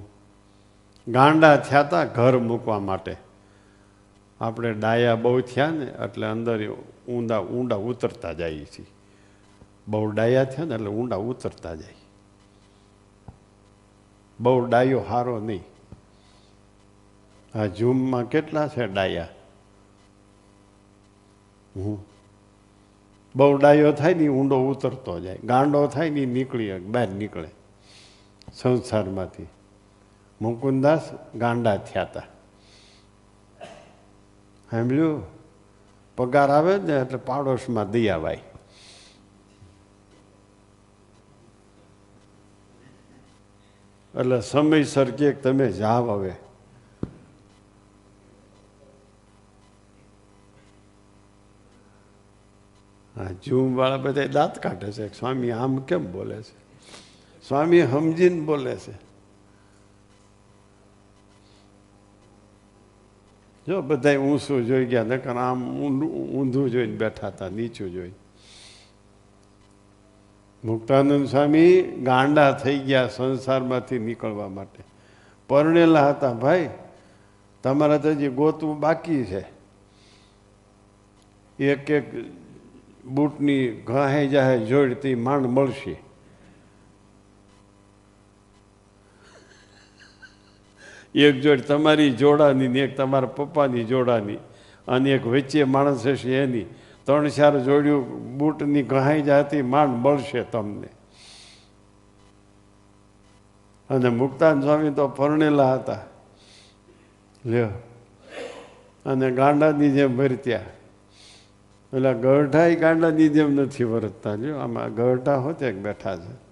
ગાંડા 1.08 1.56
થયા 1.56 1.80
હતા 1.80 2.04
ઘર 2.04 2.38
મૂકવા 2.38 2.78
માટે. 2.78 3.29
આપણે 4.40 4.72
ડાયા 4.72 5.14
બહુ 5.14 5.40
થયા 5.40 5.70
ને 5.70 5.84
એટલે 5.84 6.26
અંદર 6.26 6.70
ઊંડા 7.08 7.38
ઊંડા 7.38 7.76
ઉતરતા 7.76 8.32
જઈએ 8.32 8.64
છીએ 8.64 8.86
બહુ 9.88 10.10
ડાયા 10.10 10.44
થયા 10.44 10.64
ને 10.64 10.74
એટલે 10.74 10.86
ઊંડા 10.86 11.16
ઉતરતા 11.16 11.74
જાય. 11.74 11.94
બહુ 14.40 14.66
ડાયો 14.66 15.00
હારો 15.00 15.40
નહીં. 15.40 15.62
આ 17.54 17.66
ઝૂમમાં 17.66 18.24
કેટલા 18.24 18.68
છે 18.68 18.86
ડાયા? 18.86 19.28
હું 21.76 22.04
બહુ 23.36 23.56
ડાયો 23.56 23.92
થાય 23.92 24.14
ને 24.14 24.28
ઊંડો 24.28 24.68
ઉતરતો 24.68 25.20
જાય. 25.20 25.38
ગાંડો 25.44 25.86
થાય 25.86 26.10
ને 26.10 26.26
નીકળી 26.26 26.78
બહાર 26.78 27.08
નીકળે. 27.08 27.48
સંસારમાંથી. 28.52 29.46
મુકુંદાસ 30.42 31.10
ગાંડા 31.34 31.76
થયા 31.76 32.02
હતા 32.02 32.22
સાંભળ્યું? 34.70 35.22
પગાર 36.16 36.50
આવે 36.50 36.76
ને 36.76 36.92
એટલે 36.92 37.18
પાડોશમાં 37.18 37.90
ભાઈ. 38.18 38.40
એટલે 44.14 44.40
સમયસર 44.40 45.10
કે 45.10 45.32
તમે 45.32 45.72
જાવ 45.72 46.10
હવે. 46.10 46.32
હા 53.16 53.28
જૂમ 53.44 53.76
વાળા 53.76 53.96
બધા 53.96 54.26
દાંત 54.26 54.58
કાઢે 54.58 54.92
છે. 54.92 55.18
સ્વામી 55.18 55.50
આમ 55.50 55.78
કેમ 55.78 56.12
બોલે 56.12 56.42
છે? 56.42 56.60
સ્વામી 57.48 57.82
સમજીને 57.82 58.40
બોલે 58.40 58.76
છે. 58.76 59.09
જો 63.70 63.82
બધા 63.82 64.16
ઊંચું 64.16 64.66
જોઈ 64.66 64.84
ગયા, 64.84 65.04
નકર 65.04 65.30
આમ 65.30 65.80
ઊંધું 66.32 66.70
જોઈને 66.70 66.96
બેઠા 66.96 67.26
હતા, 67.26 67.48
નીચું 67.48 67.92
જોઈ 67.92 68.12
મુક્તાનંદ 70.64 71.28
સ્વામી 71.28 71.82
ગાંડા 71.82 72.52
થઈ 72.52 72.78
ગયા 72.78 73.08
સંસારમાંથી 73.08 73.98
નીકળવા 73.98 74.48
માટે. 74.48 74.84
પરણેલા 75.48 76.08
હતા, 76.08 76.32
ભાઈ, 76.32 76.70
તમારા 77.62 77.98
તો 77.98 78.14
જે 78.14 78.28
ગોતવું 78.28 78.80
બાકી 78.80 79.24
છે. 79.24 79.44
એક 81.58 81.90
એક 81.90 82.04
બૂટની 83.04 83.70
ઘાહે 83.70 84.26
જાહે 84.26 84.58
જોડતી 84.66 85.14
માંડ 85.14 85.46
મળશે. 85.46 86.09
એક 91.14 91.40
જોડ 91.40 91.60
તમારી 91.60 92.10
જોડાની 92.10 92.68
ને 92.68 92.80
એક 92.80 92.96
તમારા 92.96 93.26
પપ્પાની 93.26 93.84
જોડાની. 93.84 94.36
અને 94.88 95.10
એક 95.10 95.26
વચ્ચે 95.26 95.64
માણસ 95.64 96.06
હશે 96.06 96.36
એની. 96.36 96.64
ત્રણ 97.04 97.28
ચાર 97.28 97.60
જોડ્યું 97.60 98.38
બૂટની 98.38 98.82
ગહાઈ 98.82 99.22
જાતી 99.22 99.62
માંડ 99.62 99.88
મળશે 99.88 100.42
તમને. 100.42 100.88
અને 103.90 104.08
મુક્તાન 104.08 104.60
સ્વામી 104.60 104.90
તો 104.90 105.08
પરણેલા 105.08 105.74
હતા. 105.74 105.98
લ્યો. 107.46 107.68
અને 109.06 109.30
ગાંડાની 109.30 109.90
જેમ 109.90 110.16
ભરત્યા 110.16 110.60
એટલે 111.92 112.14
ગઢા 112.14 112.68
ગાંડાની 112.68 113.28
જેમ 113.28 113.52
નથી 113.52 113.84
વર્તતા. 113.84 114.34
જો 114.34 114.56
આમાં 114.56 114.94
ગઢા 114.94 115.36
હોતે 115.36 115.72
બેઠા 115.72 116.16
છે. 116.16 116.49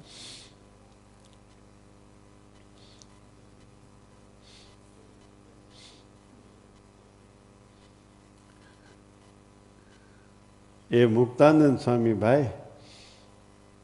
એ 10.91 11.07
મુક્તાનંદ 11.07 11.78
સ્વામી 11.78 12.14
ભાઈ 12.14 12.49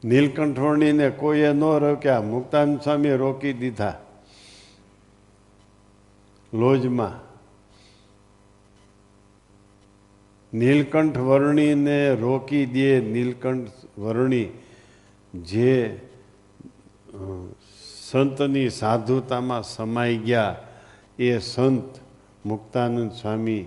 નીલકંઠવર્ણીને 0.03 1.07
કોઈએ 1.21 1.51
ન 1.53 1.63
રોક્યા, 1.85 2.21
મુક્તાનંદ 2.21 2.81
સ્વામીએ 2.81 3.17
રોકી 3.17 3.53
દીધા 3.61 3.95
લોજમાં. 6.53 7.15
નીલકંઠ 10.53 11.19
વર્ણીને 11.29 11.99
રોકી 12.15 12.65
દે 12.65 12.91
નીલકંઠ 13.13 13.77
વર્ણી 13.97 14.49
જે 15.33 15.73
સંતની 18.09 18.69
સાધુતામાં 18.69 19.63
સમાઈ 19.63 20.17
ગયા, 20.27 20.55
એ 21.19 21.39
સંત 21.39 22.01
મુક્તાનંદ 22.45 23.11
સ્વામી 23.11 23.63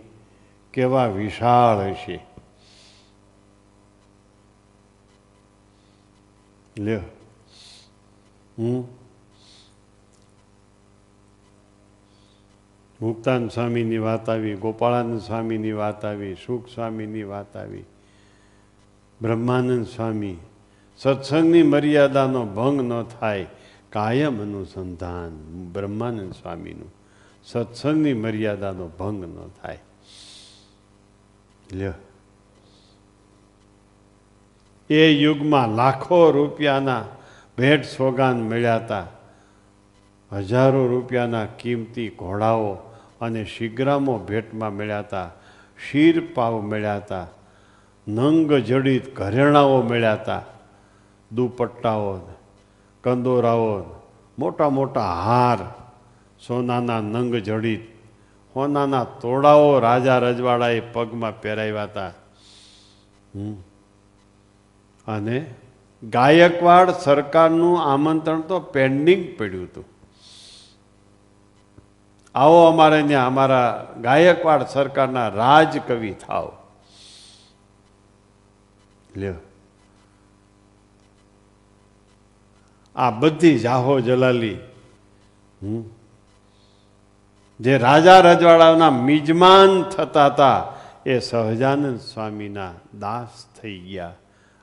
કેવા 0.74 1.08
વિશાળ 1.18 1.78
હશે. 1.92 2.18
લ્યો 6.78 7.00
હમ 8.58 8.80
મુક્તાન 13.00 13.48
સ્વામીની 13.48 13.98
વાત 13.98 14.30
આવી, 14.30 14.54
ગોપાળાનંદ 14.54 15.20
સ્વામીની 15.20 15.72
વાત 15.72 16.04
આવી, 16.04 16.34
સુખ 16.34 16.68
સ્વામીની 16.68 17.22
વાત 17.22 17.56
આવી, 17.56 17.84
બ્રહ્માનંદ 19.22 19.86
સ્વામી 19.86 20.36
સત્સંગની 20.98 21.62
મર્યાદાનો 21.62 22.46
ભંગ 22.46 22.80
ન 22.80 23.02
થાય, 23.02 23.46
કાયમ 23.90 24.42
અનુસંધાન, 24.42 25.30
બ્રહ્માનંદ 25.72 26.32
સ્વામીનું 26.32 26.94
સત્સંગની 27.44 28.14
મર્યાદાનો 28.14 28.88
ભંગ 28.88 29.24
ન 29.24 29.48
થાય. 29.62 29.78
લ્યો. 31.72 31.92
એ 34.90 35.12
યુગમાં 35.12 35.68
લાખો 35.68 36.30
રૂપિયાના 36.30 37.04
ભેટ 37.58 37.84
સોગાન 37.84 38.42
મળ્યા 38.42 38.76
હતા. 38.76 39.06
હજારો 40.32 40.86
રૂપિયાના 40.86 41.44
કિંમતી 41.44 42.08
ઘોડાઓ 42.08 42.74
અને 43.20 43.44
શિગ્રામો 43.44 44.18
ભેટમાં 44.18 44.76
મળ્યા 44.76 44.98
હતા. 44.98 45.30
શીર 45.90 46.22
પાવ 46.34 46.60
મળ્યા 46.60 46.96
હતા. 46.96 47.26
નંગ 48.08 48.52
જડિત 48.52 49.16
ઘરેણાઓ 49.16 49.82
મળ્યા 49.82 50.12
હતા. 50.12 50.42
દુપટ્ટાઓ, 51.34 52.18
કંદોરાઓ, 53.04 53.82
મોટા 54.38 54.70
મોટા 54.70 55.22
હાર, 55.22 55.58
સોનાના 56.48 57.00
નંગ 57.00 57.34
જડિત, 57.34 57.80
સોનાના 58.54 59.04
તોડાઓ 59.04 59.80
રાજા 59.80 60.18
રજવાડાએ 60.18 60.80
પગમાં 60.80 61.40
પહેરાવ્યા 61.40 61.82
હતા. 61.82 62.08
હમ. 63.34 63.54
અને 65.08 65.54
ગાયકવાડ 66.02 66.90
સરકારનું 66.90 67.82
આમંત્રણ 67.92 68.40
તો 68.40 68.60
પેન્ડિંગ 68.60 69.38
પડ્યું 69.38 69.64
હતું. 69.64 69.84
આવો 72.34 72.64
અમારે 72.64 73.02
ત્યાં 73.02 73.26
અમારા 73.26 73.94
ગાયકવાડ 74.00 74.62
સરકારના 74.62 75.28
રાજકવિ 75.28 76.14
થાવ 76.14 76.52
લ્યો. 79.16 79.34
આ 82.96 83.10
બધી 83.10 83.58
જાહો 83.58 84.00
જલાલી, 84.00 84.54
હમ. 85.62 85.82
જે 87.60 87.78
રાજા 87.78 88.20
રજવાડાના 88.20 88.90
મિજમાન 88.90 89.82
થતા 89.82 90.26
હતા, 90.26 90.72
એ 91.06 91.18
સહજાનંદ 91.18 92.00
સ્વામીના 92.00 92.72
દાસ 92.98 93.60
થઈ 93.60 93.78
ગયા. 93.78 94.14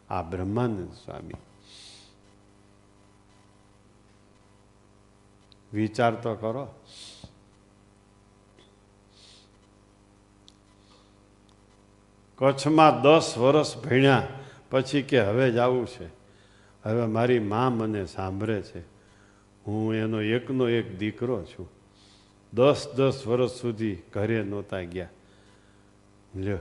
આ 0.10 0.22
બ્રહ્માનંદ 0.22 0.94
સ્વામી. 0.94 1.34
વિચાર 5.74 6.16
તો 6.16 6.36
કરો. 6.36 6.68
કચ્છમાં 12.36 13.02
દસ 13.02 13.38
વર્ષ 13.38 13.78
ભણ્યા, 13.78 14.28
પછી 14.70 15.02
કે 15.02 15.22
હવે 15.22 15.52
જ 15.52 15.58
આવું 15.58 15.88
છે. 15.88 16.06
હવે 16.84 17.06
મારી 17.06 17.40
મા 17.40 17.70
મને 17.70 18.06
સાંભળે 18.06 18.62
છે. 18.62 18.80
હું 19.68 19.94
એનો 19.94 20.22
એકનો 20.22 20.70
એક 20.70 20.98
દીકરો 20.98 21.44
છું. 21.44 21.70
દસ 22.54 22.94
દસ 22.96 23.28
વર્ષ 23.28 23.52
સુધી 23.52 23.98
ઘરે 24.14 24.44
નહોતા 24.44 24.82
ગયા. 24.82 25.10
લ્યો. 26.36 26.58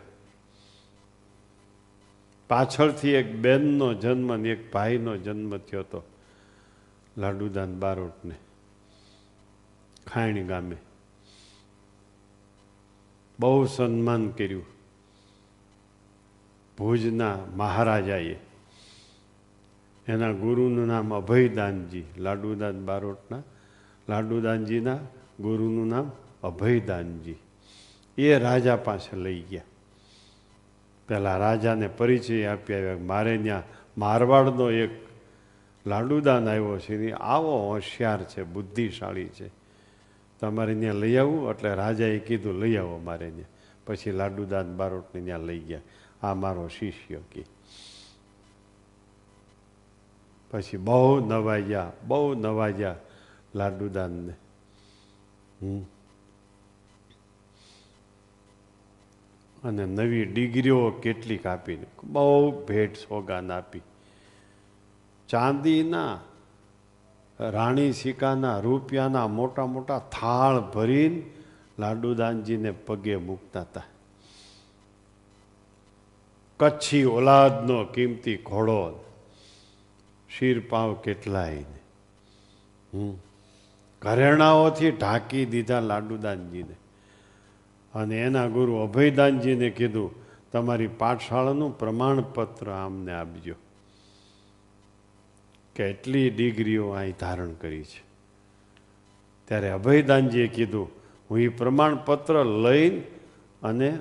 પાછળથી 2.49 3.11
એક 3.11 3.37
બેનનો 3.37 3.95
જન્મ 3.95 4.37
ને 4.37 4.49
એક 4.49 4.73
ભાઈનો 4.73 5.17
જન્મ 5.17 5.57
થયો 5.57 5.81
હતો 5.81 6.03
લાડુદાન 7.19 7.79
બારોટને 7.81 8.35
ખાણી 10.07 10.45
ગામે. 10.45 10.77
બહુ 13.41 13.67
સન્માન 13.67 14.29
કર્યું. 14.29 14.65
ભુજના 16.79 17.39
મહારાજાએ. 17.57 18.37
એના 20.07 20.33
ગુરુનું 20.33 20.87
નામ 20.87 21.15
અભયદાનજી, 21.15 22.05
લાડુદાન 22.19 22.87
બારોટના, 22.87 23.43
લાડુદાનજીના 24.09 24.97
ગુરુનું 25.41 25.89
નામ 25.89 26.13
અભયદાનજી. 26.43 27.35
એ 28.19 28.39
રાજા 28.39 28.77
પાસે 28.77 29.17
લઈ 29.17 29.41
ગયા. 29.41 29.63
પેલા 31.09 31.37
રાજાને 31.37 31.89
પરિચય 31.89 32.47
આપી 32.47 32.75
આવ્યા 32.75 32.97
મારે 32.99 33.39
ત્યાં 33.39 33.63
મારવાડનો 33.99 34.71
એક 34.71 34.91
લાડુદાન 35.87 36.49
આવ્યો 36.49 36.79
છે 36.79 37.09
એ 37.09 37.13
આવો 37.13 37.69
હોશિયાર 37.69 38.25
છે, 38.25 38.43
બુદ્ધિશાળી 38.43 39.29
છે. 39.29 39.51
તમારે 40.41 40.75
ત્યાં 40.75 40.95
લઈ 40.95 41.17
આવવું 41.17 41.51
એટલે 41.51 41.75
રાજાએ 41.75 42.19
કીધું, 42.19 42.55
લઈ 42.55 42.77
આવો 42.77 42.99
મારે 42.99 43.31
ત્યાં. 43.31 43.49
પછી 43.87 44.11
લાડુદાન 44.11 44.77
બારોટને 44.77 45.25
ત્યાં 45.25 45.41
લઈ 45.41 45.59
ગયા. 45.59 45.81
આ 46.23 46.35
મારો 46.35 46.69
શિષ્ય 46.69 47.21
કે. 47.33 47.45
પછી 50.51 50.77
બહુ 50.77 51.27
નવાજ્યા 51.27 51.93
બહુ 52.07 52.35
નવાજ્યા 52.35 52.97
લાડુદાનને. 53.55 54.33
હમ. 55.63 55.94
અને 59.65 59.87
નવી 59.87 60.25
ડિગ્રીઓ 60.25 60.91
કેટલીક 60.91 61.47
આપીને. 61.47 61.87
બહુ 62.05 62.65
ભેટ 62.67 62.97
સોગાન 62.97 63.53
આપી. 63.53 63.81
ચાંદીના, 65.29 66.21
રાણી 67.41 67.93
સિક્કાના, 67.93 68.59
રૂપિયાના 68.59 69.27
મોટા 69.27 69.67
મોટા 69.67 69.99
થાળ 69.99 70.61
ભરીને 70.61 71.23
લાડુદાનજીને 71.79 72.71
પગે 72.71 73.17
મૂકતા 73.17 73.61
હતા. 73.61 73.83
કચ્છી 76.61 77.05
ઓલાદનો 77.05 77.85
કિંમતી 77.85 78.37
ઘોડો 78.37 79.05
શીરપાવ 80.39 80.95
કેટલાય 80.95 81.65
ઘરેણાઓથી 84.03 84.91
ઢાંકી 84.91 85.47
દીધા 85.47 85.81
લાડુદાનજીને. 85.81 86.75
અને 87.95 88.23
એના 88.23 88.47
ગુરુ 88.47 88.75
અભયદાનજીને 88.75 89.71
કીધું, 89.71 90.15
તમારી 90.53 90.87
પાઠશાળાનું 90.87 91.79
પ્રમાણપત્ર 91.79 92.71
આમને 92.71 93.13
આપજો. 93.13 93.55
કેટલી 95.77 96.31
ડિગ્રીઓ 96.31 96.89
અહીં 96.89 97.15
ધારણ 97.21 97.53
કરી 97.53 97.85
છે. 97.85 98.03
ત્યારે 99.45 99.71
અભયદાનજીએ 99.71 100.47
કીધું, 100.47 100.91
હું 101.31 101.39
એ 101.39 101.49
પ્રમાણપત્ર 101.49 102.45
લઈને 102.45 103.03
અને 103.63 103.99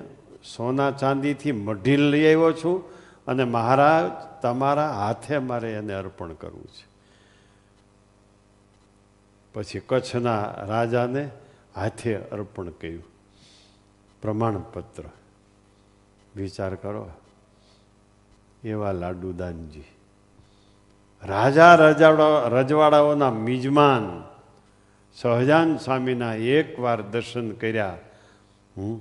સોના 0.56 0.90
ચાંદીથી 0.90 1.52
મઢી 1.52 1.96
લઈ 1.96 2.24
આવ્યો 2.24 2.52
છું 2.52 2.88
અને 3.26 3.44
મહારાજ 3.44 4.42
તમારા 4.42 4.92
હાથે 4.92 5.38
મારે 5.38 5.72
એને 5.72 5.92
અર્પણ 5.92 6.32
કરવું 6.32 6.64
છે. 6.64 6.86
પછી 9.54 9.80
કચ્છના 9.86 10.44
રાજાને 10.44 11.30
હાથે 11.76 12.16
અર્પણ 12.16 12.70
કર્યું. 12.70 13.13
પ્રમાણપત્ર. 14.24 15.02
વિચાર 16.36 16.74
કરો. 16.74 17.10
એવા 18.64 18.92
લાડુદાનજી. 18.92 19.82
રાજા 21.24 21.74
રજાડા 21.74 22.48
રજવાડાઓના 22.48 23.30
મિજમાન 23.30 24.24
સહજાન 25.14 25.76
સ્વામીના 25.76 26.34
એકવાર 26.34 27.02
દર્શન 27.02 27.52
કર્યા. 27.52 27.98
હું 28.76 29.00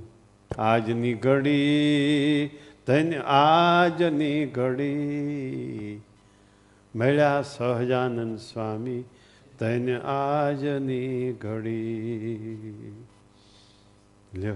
આજની 0.62 1.14
ઘડી 1.14 2.50
ધન્ય 2.88 3.18
આજની 3.26 4.46
ઘડી. 4.46 6.02
મળ્યા 6.96 7.42
સહજાનંદ 7.42 8.38
સ્વામી 8.38 9.04
ધન્ય 9.60 10.00
આજની 10.00 11.34
ઘડી. 11.34 13.06
લ્યો. 14.34 14.56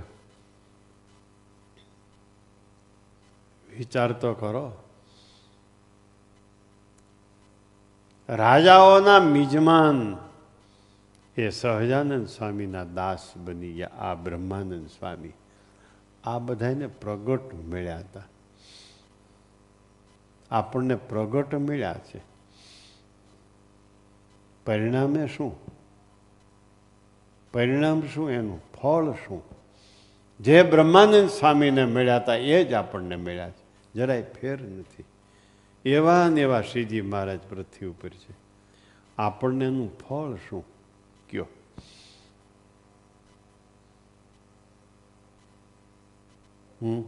વિચાર 3.78 4.12
તો 4.12 4.34
કરો. 4.34 4.72
રાજાઓના 8.30 9.20
મિજમાન 9.20 10.18
એ 11.38 11.50
સહજાનંદ 11.50 12.28
સ્વામીના 12.28 12.84
દાસ 12.84 13.38
બની 13.38 13.74
ગયા, 13.74 13.88
આ 13.88 14.14
બ્રહ્માનંદ 14.14 14.88
સ્વામી. 14.88 15.34
આ 16.24 16.40
બધાને 16.40 16.88
પ્રગટ 16.88 17.54
મળ્યા 17.54 18.00
હતા. 18.00 18.24
આપણને 20.52 20.96
પ્રગટ 20.96 21.56
મળ્યા 21.56 21.94
છે. 21.94 22.22
પરિણામે 24.66 25.28
શું? 25.28 25.58
પરિણામ 27.54 28.02
શું? 28.02 28.32
એનું 28.32 28.62
ફળ 28.74 29.12
શું? 29.12 29.44
જે 30.40 30.64
બ્રહ્માનંદ 30.64 31.30
સ્વામીને 31.30 31.86
મળ્યા 31.86 32.16
હતા, 32.18 32.36
એ 32.36 32.64
જ 32.64 32.74
આપણને 32.74 33.16
મળ્યા 33.16 33.50
છે. 33.50 33.67
જરાય 33.98 34.26
ફેર 34.42 34.62
નથી. 34.62 35.04
એવા 35.86 36.30
ને 36.30 36.42
એવા 36.42 36.62
શ્રીજી 36.62 37.02
મહારાજ 37.02 37.40
પૃથ્વી 37.40 37.88
ઉપર 37.88 38.10
છે. 38.10 38.36
આપણને 39.18 39.66
એનું 39.66 39.98
ફળ 39.98 40.36
શું? 40.50 40.66
કયો. 41.30 41.46
હમ? 46.82 47.04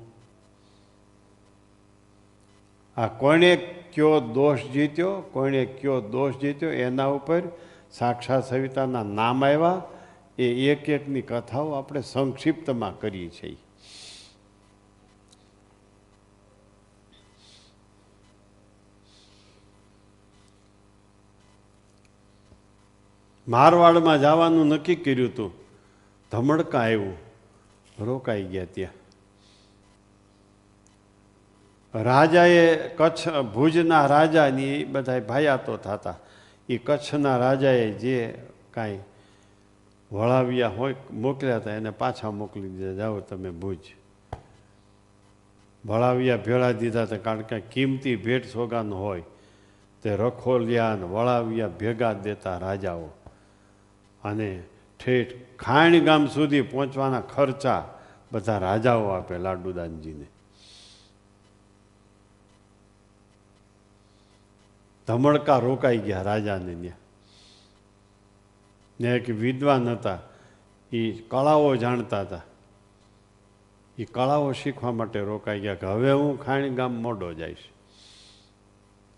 આ 2.97 3.07
કોણે 3.07 3.55
કયો 3.93 4.19
દોષ 4.19 4.63
જીત્યો? 4.63 5.21
કોણે 5.21 5.65
કયો 5.65 6.01
દોષ 6.01 6.35
જીત્યો? 6.35 6.71
એના 6.71 7.05
ઉપર 7.05 7.43
સાક્ષાત 7.91 8.49
સવિતાના 8.49 9.03
નામ 9.03 9.45
આવ્યા. 9.45 9.81
એ 10.37 10.71
એક 10.71 10.89
એકની 10.89 11.21
કથાઓ 11.21 11.71
આપણે 11.71 12.01
સંક્ષિપ્તમાં 12.01 12.99
કરીએ 12.99 13.29
છીએ. 13.29 13.57
મારવાડમાં 23.49 24.21
જવાનું 24.21 24.67
નક્કી 24.67 24.95
કર્યું 24.95 25.29
હતું 25.29 25.51
ધમડકા 26.31 26.79
આવ્યું 26.79 27.17
રોકાઈ 27.99 28.43
ગયા 28.43 28.65
ત્યાં. 28.65 28.99
રાજાએ 32.03 32.75
કચ્છ, 32.89 33.29
ભુજના 33.53 34.05
રાજાની 34.05 34.83
બધા 34.83 35.19
ભાયાતો 35.19 35.77
થતા. 35.77 36.15
એ 36.69 36.77
કચ્છના 36.77 37.37
રાજાએ 37.37 37.91
જે 37.91 38.37
કાંઈ 38.71 38.99
વળાવ્યા 40.11 40.67
હોય, 40.67 40.95
મોકલ્યા 41.11 41.57
હતા, 41.57 41.73
એને 41.73 41.89
પાછા 41.89 42.31
મોકલી 42.31 42.69
દીધા, 42.69 42.93
જાઓ 42.93 43.19
તમે 43.19 43.49
ભુજ. 43.49 43.77
વળાવ્યા, 45.85 46.37
ભેળા 46.37 46.71
દીધા 46.71 47.01
હતા, 47.03 47.17
કારણ 47.17 47.41
કે 47.41 47.59
કિંમતી 47.59 48.15
ભેટ 48.15 48.45
સોગાન 48.45 48.93
હોય. 48.93 49.23
તે 50.01 50.15
રખોલ્યા 50.15 50.95
ને 50.95 51.03
વળાવ્યા, 51.03 51.67
ભેગા 51.67 52.13
દેતા 52.13 52.57
રાજાઓ. 52.57 53.09
અને 54.23 54.63
ઠેઠ 55.05 55.33
ખાણ 55.59 55.99
ગામ 55.99 56.27
સુધી 56.27 56.61
પહોંચવાના 56.61 57.21
ખર્ચા 57.21 57.93
બધા 58.31 58.57
રાજાઓ 58.57 59.07
આપે 59.07 59.37
લાડુદાનજીને. 59.37 60.25
ધમડકા 65.07 65.59
રોકાઈ 65.59 65.97
ગયા 65.97 66.21
રાજાને 66.21 66.75
ત્યાં. 66.75 66.97
ને 69.01 69.15
એક 69.15 69.29
વિદ્વાન 69.29 69.89
હતા 69.89 70.19
એ 70.91 71.11
કળાઓ 71.11 71.75
જાણતા 71.75 72.21
હતા. 72.21 72.41
એ 73.97 74.05
કળાઓ 74.05 74.51
શીખવા 74.51 74.91
માટે 74.91 75.19
રોકાઈ 75.19 75.59
ગયા 75.59 75.75
કે 75.75 75.87
હવે 75.87 76.11
હું 76.11 76.45
ખાણી 76.45 76.69
ગામ 76.69 76.93
મોડો 76.93 77.33
જઈશ. 77.33 77.57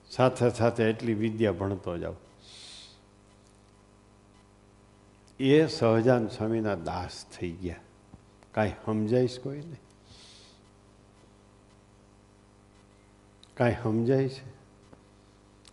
સાથે 0.09 0.49
સાથે 0.49 0.83
એટલી 0.83 1.13
વિદ્યા 1.13 1.51
ભણતો 1.51 1.97
જાઉં. 1.97 2.30
એ 5.41 5.67
સહજાન 5.67 6.27
સ્વામીના 6.27 6.75
દાસ 6.75 7.25
થઈ 7.25 7.51
ગયા. 7.51 7.75
કાંઈ 8.51 8.73
સમજાઈશ 8.85 9.39
કોઈને? 9.39 9.75
કાંઈ 13.53 13.75
સમજાય 13.83 14.29
છે 14.29 14.43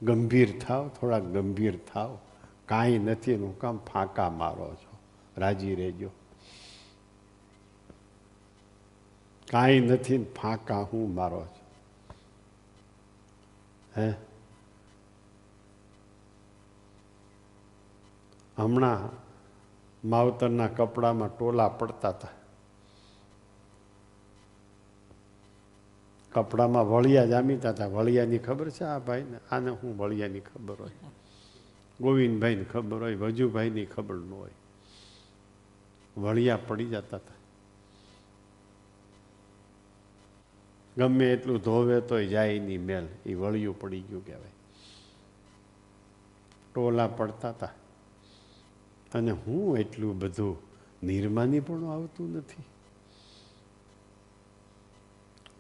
ગંભીર 0.03 0.59
થાવ 0.59 0.89
થોડા 0.89 1.19
ગંભીર 1.19 1.79
થાવ. 1.93 2.19
કાંઈ 2.67 2.99
નથી, 2.99 3.33
એનું 3.33 3.59
કામ 3.59 3.79
ફાંકા 3.79 4.31
મારો 4.31 4.75
છો. 4.75 4.99
રાજી 5.37 5.75
રહેજો. 5.75 6.11
કાંઈ 9.51 9.81
નથી 9.81 10.25
ફાંકા 10.25 10.77
હું 10.77 11.15
મારો 11.15 11.47
છો. 11.47 11.65
હે? 13.97 14.15
હમણાં 18.59 19.28
માવતરના 20.05 20.67
કપડામાં 20.67 21.39
ટોલા 21.39 21.69
પડતા 21.69 22.09
હતા. 22.09 22.29
કપડામાં 26.33 26.89
વળિયા 26.89 27.25
જામીતા 27.25 27.71
હતા. 27.71 27.87
વળિયાની 27.87 28.39
ખબર 28.39 28.71
છે 28.71 28.85
આ 28.85 28.99
ભાઈને? 28.99 29.39
આને 29.51 29.71
હું 29.71 29.97
વળિયાની 29.97 30.41
ખબર 30.41 30.75
હોય? 30.81 30.91
ગોવિંદભાઈને 32.01 32.65
ખબર 32.65 33.03
હોય, 33.03 33.15
વજુભાઈની 33.15 33.87
ખબર 33.87 34.15
ન 34.15 34.31
હોય. 34.31 34.51
વળિયા 36.17 36.59
પડી 36.67 36.85
જતા 36.85 37.17
હતા. 37.17 37.35
ગમે 40.97 41.33
એટલું 41.33 41.61
ધોવે 41.61 42.01
તોય 42.01 42.27
જાય 42.27 42.59
નહીં 42.59 42.81
મેલ. 42.81 43.09
એ 43.27 43.35
વળિયું 43.35 43.81
પડી 43.81 44.01
ગયું 44.01 44.27
કહેવાય. 44.27 44.51
ટોલા 46.75 47.07
પડતા 47.07 47.49
હતા. 47.49 47.69
અને 49.15 49.31
હું 49.31 49.79
એટલું 49.79 50.19
બધું 50.19 50.59
નિર્માની 51.07 51.61
પણ 51.61 51.85
આવતું 51.85 52.33
નથી. 52.33 52.63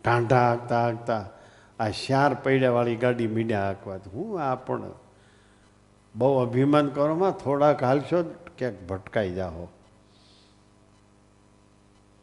ટાંઢા 0.04 0.48
હાંકતા 0.48 0.82
હાંકતા 0.82 1.30
આ 1.78 1.90
શાર 1.90 2.34
પૈડાવાળી 2.34 2.96
ગાડી 2.96 3.26
મીડ્યા 3.26 3.66
હાંકવા 3.66 4.00
હું 4.12 4.42
આ 4.42 4.54
પણ 4.54 4.82
બહુ 6.14 6.38
અભિમાન 6.38 6.88
કરોમાં 6.88 7.32
થોડાક 7.32 7.82
હાલશો 7.82 8.22
ક્યાંક 8.58 8.82
ભટકાઈ 8.88 9.34
જાઓ 9.34 9.64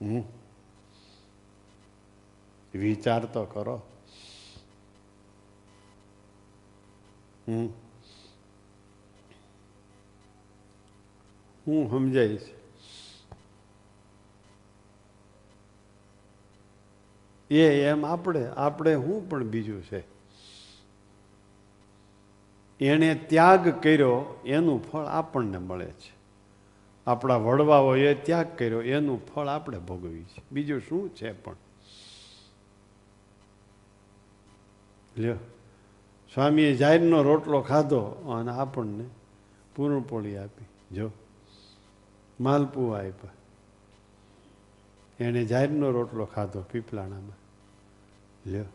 હમ. 0.02 0.24
વિચાર 2.74 3.26
તો 3.26 3.46
કરો. 3.46 3.82
હમ. 7.48 7.85
હું 11.68 11.90
સમજાઈશ. 11.90 12.42
એ 17.50 17.82
એમ 17.82 18.06
આપણે 18.06 18.48
આપણે 18.48 18.96
હું 18.96 19.30
પણ 19.30 19.44
બીજું 19.44 19.84
છે. 19.84 20.04
એણે 22.80 23.16
ત્યાગ 23.16 23.84
કર્યો, 23.84 24.42
એનું 24.46 24.92
ફળ 24.92 25.06
આપણને 25.06 25.58
મળે 25.58 25.86
છે. 25.86 26.16
આપણા 27.08 27.36
વડવાઓએ 27.36 28.14
ત્યાગ 28.14 28.58
કર્યો, 28.58 28.82
એનું 28.82 29.28
ફળ 29.28 29.48
આપણે 29.48 29.80
ભોગવીએ 29.80 30.24
છીએ. 30.24 30.44
બીજું 30.52 30.82
શું 30.82 31.10
છે 31.10 31.32
પણ? 31.32 31.56
લ્યો, 35.18 35.36
સ્વામીએ 36.34 36.76
જાહેરનો 36.76 37.24
રોટલો 37.24 37.62
ખાધો 37.62 38.02
અને 38.40 38.52
આપણને 38.52 39.04
પૂર્ણપોળી 39.76 40.38
આપી. 40.38 40.96
જો. 40.96 41.12
માલપુઆ 42.40 42.98
આપ્યા 42.98 43.32
એણે 45.20 45.46
જાહેરનો 45.46 45.92
રોટલો 45.92 46.26
ખાધો 46.26 46.62
પીપલાણામાં. 46.62 47.38
લ્યો. 48.50 48.66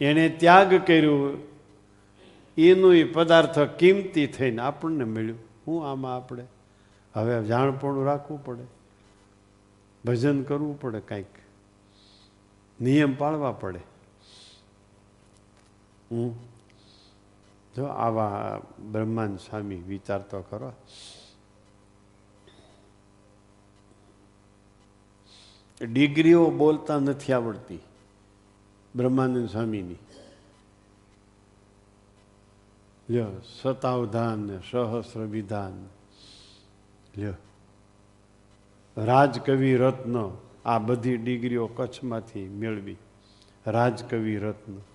એણે 0.00 0.28
ત્યાગ 0.28 0.74
કર્યું. 0.74 1.38
એનું 2.58 2.94
એ 2.94 3.04
પદાર્થ 3.04 3.58
કિંમતી 3.58 4.26
થઈને 4.26 4.62
આપણને 4.62 5.04
મળ્યું. 5.04 5.38
હું 5.66 5.90
આમાં 5.90 6.16
આપણે 6.16 6.46
હવે 7.14 7.44
જાણપણું 7.44 8.04
રાખવું 8.04 8.44
પડે. 8.44 8.64
ભજન 10.04 10.42
કરવું 10.42 10.80
પડે 10.80 11.00
કંઈક. 11.00 11.26
નિયમ 12.80 13.14
પાળવા 13.14 13.52
પડે. 13.52 13.80
હમ 16.12 16.53
જો 17.76 17.84
આવા 17.84 18.60
બ્રહ્માંડ 18.92 19.38
સ્વામી 19.38 19.76
વિચાર 19.76 20.20
તો 20.20 20.42
કરો. 20.42 20.72
ડિગ્રીઓ 25.80 26.50
બોલતા 26.50 26.98
નથી 26.98 27.32
આવડતી 27.32 27.78
બ્રહ્માનંદ 28.96 29.48
સ્વામીની. 29.48 29.94
લ્યો 33.10 33.26
સતાવધાન 33.62 34.60
સહસ્ર 34.70 35.20
વિધાન 35.20 35.88
લ્યો. 37.18 37.34
રાજકવિ 38.96 39.76
રત્ન 39.76 40.36
આ 40.64 40.78
બધી 40.78 41.16
ડિગ્રીઓ 41.16 41.66
કચ્છમાંથી 41.66 42.48
મેળવી. 42.48 42.96
રાજકવિ 43.66 44.36
રત્ન. 44.36 44.93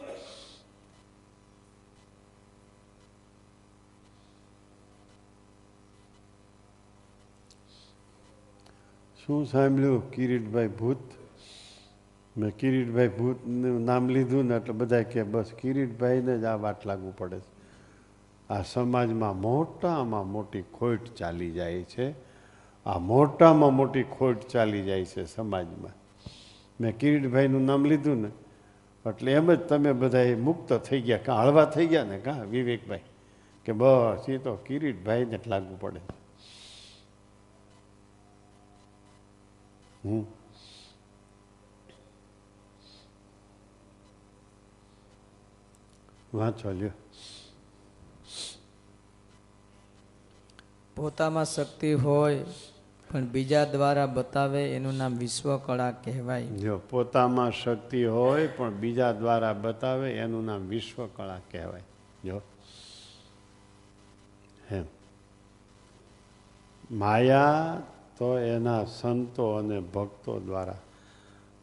શું 9.30 9.45
સાંભળ્યું? 9.45 10.11
કિરીટભાઈ 10.11 10.67
ભૂત. 10.67 10.97
મેં 12.38 12.49
કિરીટભાઈ 12.49 13.07
ભૂતનું 13.07 13.86
નામ 13.86 14.09
લીધું 14.09 14.45
ને 14.45 14.55
એટલે 14.55 14.73
બધા 14.73 15.01
કે 15.01 15.23
બસ 15.23 15.51
કિરીટભાઈને 15.61 16.38
જ 16.38 16.43
આ 16.43 16.55
વાત 16.55 16.88
લાગુ 16.88 17.13
પડે 17.17 17.39
છે. 17.39 17.63
આ 18.53 18.61
સમાજમાં 18.61 19.41
મોટામાં 19.41 20.32
મોટી 20.32 20.61
ખોટ 20.61 20.99
ચાલી 21.17 21.51
જાય 21.51 21.84
છે. 21.84 22.13
આ 22.86 22.99
મોટામાં 22.99 23.73
મોટી 23.73 24.03
ખોટ 24.03 24.39
ચાલી 24.39 24.82
જાય 24.82 25.05
છે 25.05 25.25
સમાજમાં. 25.25 25.91
મેં 26.82 26.97
કિરીટભાઈનું 26.97 27.65
નામ 27.65 27.86
લીધું 27.86 28.21
ને 28.21 28.30
એટલે 29.09 29.32
એમ 29.32 29.53
જ 29.53 29.59
તમે 29.59 29.93
બધા 29.93 30.19
મુક્ત 30.39 30.73
થઈ 30.73 31.01
ગયા. 31.01 31.17
કાં 31.17 31.36
હળવા 31.36 31.65
થઈ 31.65 31.86
ગયા 31.86 32.03
ને? 32.03 32.17
કાં? 32.17 32.49
વિવેકભાઈ. 32.49 32.99
કે 33.65 33.71
બસ 33.71 34.30
એ 34.30 34.38
તો 34.38 34.55
કિરીટભાઈને 34.55 35.38
જ 35.38 35.47
લાગુ 35.47 35.77
પડે 35.80 35.99
હમ. 40.06 40.24
વાંચો 46.34 46.72
લ્યો. 46.72 46.91
પોતામાં 50.95 51.45
શક્તિ 51.45 51.93
હોય 51.93 52.45
પણ 53.12 53.26
બીજા 53.26 53.66
દ્વારા 53.66 54.06
બતાવે 54.06 54.76
એનું 54.76 54.97
નામ 54.97 55.18
વિશ્વકળા 55.18 55.91
કહેવાય. 55.91 56.47
જો 56.47 56.78
પોતામાં 56.78 57.52
શક્તિ 57.52 58.06
હોય 58.06 58.47
પણ 58.47 58.74
બીજા 58.74 59.12
દ્વારા 59.12 59.54
બતાવે 59.54 60.14
એનું 60.14 60.45
નામ 60.45 60.68
વિશ્વકળા 60.68 61.39
કહેવાય. 61.52 61.82
જો. 62.26 62.41
હે. 64.72 64.84
માયા 66.91 67.82
તો 68.20 68.39
એના 68.39 68.86
સંતો 68.86 69.51
અને 69.51 69.80
ભક્તો 69.80 70.39
દ્વારા 70.39 70.78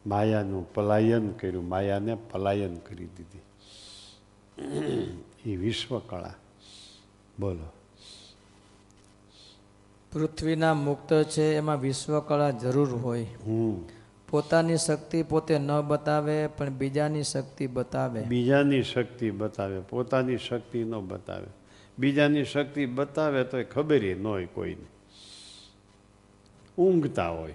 માયાનું 0.07 0.75
પલાયન 0.75 1.31
કર્યું. 1.31 1.69
માયાને 1.69 2.17
પલાયન 2.31 2.77
કરી 2.77 3.07
દીધી. 3.07 3.41
એ 5.51 5.57
વિશ્વકળા. 5.57 6.35
બોલો. 7.41 7.73
પૃથ્વીના 10.13 10.75
મુક્ત 10.75 11.23
છે 11.23 11.57
એમાં 11.57 11.81
વિશ્વકળા 11.81 12.51
જરૂર 12.51 12.91
હોય. 12.91 13.27
પોતાની 14.31 14.77
શક્તિ 14.77 15.23
પોતે 15.23 15.59
ન 15.59 15.81
બતાવે 15.81 16.47
પણ 16.47 16.71
બીજાની 16.71 17.23
શક્તિ 17.23 17.67
બતાવે. 17.67 18.23
બીજાની 18.23 18.83
શક્તિ 18.83 19.31
બતાવે 19.31 19.81
પોતાની 19.81 20.37
શક્તિ 20.37 20.85
ન 20.85 20.95
બતાવે. 20.95 21.47
બીજાની 21.99 22.45
શક્તિ 22.45 22.87
બતાવે 22.87 23.45
તો 23.45 23.59
એ 23.59 23.65
ખબર 23.65 24.03
ન 24.03 24.27
હોય 24.27 24.47
કોઈને. 24.47 24.96
ઊંઘતા 26.79 27.29
હોય, 27.29 27.55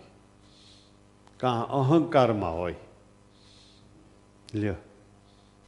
કાં 1.37 1.67
અહંકારમાં 1.67 2.57
હોય. 2.57 2.75
લ્યો. 4.53 4.75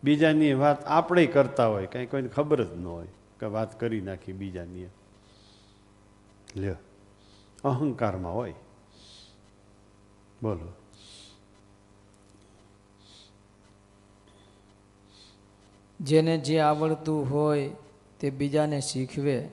બીજાની 0.04 0.54
વાત 0.54 0.86
આપણે 0.86 1.26
કરતા 1.26 1.68
હોય, 1.68 1.86
કાંઈ 1.86 2.06
કોઈને 2.06 2.30
ખબર 2.30 2.64
જ 2.64 2.78
ન 2.78 2.86
હોય 2.86 3.08
કે 3.40 3.46
વાત 3.46 3.80
કરી 3.80 4.02
નાખી 4.02 4.34
બીજાની. 4.34 4.86
લ્યો. 6.56 6.76
અહંકારમાં 7.64 8.36
હોય. 8.36 8.54
બોલો. 10.42 10.74
જેને 16.00 16.38
જે 16.38 16.60
આવડતું 16.60 17.32
હોય 17.32 17.72
તે 18.20 18.30
બીજાને 18.30 18.82
શીખવે. 18.82 19.50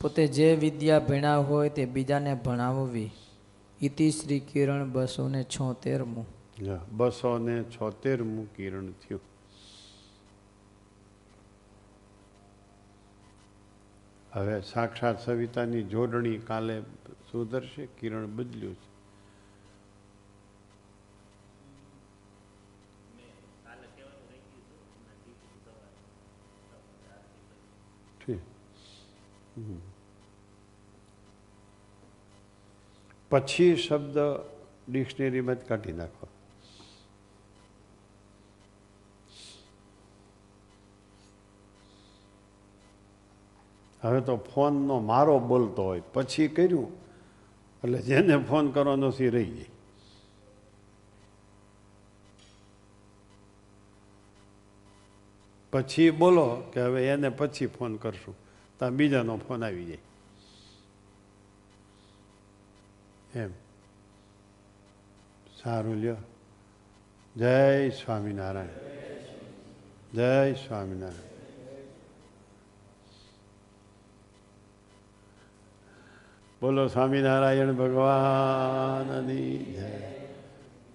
પોતે 0.00 0.26
જે 0.26 0.54
વિદ્યા 0.54 0.98
ભણ્યા 0.98 1.36
હોય 1.36 1.68
તે 1.68 1.84
બીજાને 1.84 2.34
ભણાવવી. 2.34 3.10
ઇતિ 3.80 4.10
શ્રી 4.10 4.40
કિરણ 4.40 4.90
બસો 4.92 5.28
ને 5.28 5.44
છોતેરમું. 5.44 6.26
બસો 6.96 7.38
ને 7.38 7.62
છોતેરમું 7.62 8.54
કિરણ 8.54 8.90
થયું. 8.90 9.20
હવે 14.32 14.60
સાક્ષાત 14.60 15.24
સવિતાની 15.24 15.82
જોડણી 15.82 16.38
કાલે 16.38 16.82
સુધરશે, 17.32 17.86
કિરણ 17.86 18.26
બદલ્યું 18.26 18.74
છે. 18.74 18.88
ઠીક. 28.26 29.87
પછી 33.30 33.76
શબ્દ 33.76 34.18
ડિક્શનરીમાં 34.88 35.56
જ 35.56 35.64
કાઢી 35.68 35.92
નાખો. 35.92 36.28
હવે 44.02 44.20
તો 44.20 44.36
ફોનનો 44.36 45.00
મારો 45.00 45.38
બોલતો 45.38 45.82
હોય, 45.82 46.02
પછી 46.14 46.48
કર્યું, 46.48 46.92
એટલે 47.84 47.98
જેને 48.02 48.38
ફોન 48.38 48.70
કરવાનો 48.70 49.10
સી 49.10 49.30
રહી 49.30 49.52
જાય 49.56 49.76
પછી 55.72 56.10
બોલો 56.10 56.46
કે 56.72 56.80
હવે 56.80 57.00
એને 57.06 57.28
પછી 57.30 57.66
ફોન 57.66 57.96
કરશું, 57.96 58.34
તો 58.78 58.90
બીજાનો 58.90 59.36
ફોન 59.36 59.64
આવી 59.64 59.84
જાય. 59.84 60.07
એમ. 63.34 63.50
સારું 65.62 65.96
લ્યો 65.96 66.16
જય 67.36 67.90
સ્વામિનારાયણ. 67.90 68.68
જય 70.14 70.54
સ્વામિનારાયણ. 70.54 71.28
બોલો 76.60 76.86
સ્વામિનારાયણ 76.86 77.72
ભગવાનની 77.72 79.58
જય. 79.58 80.00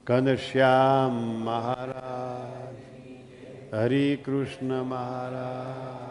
ઘનશ્યામ 0.08 1.46
મહારાજ. 1.46 3.74
હરિકૃષ્ણ 3.74 4.84
મહારાજ. 4.84 6.03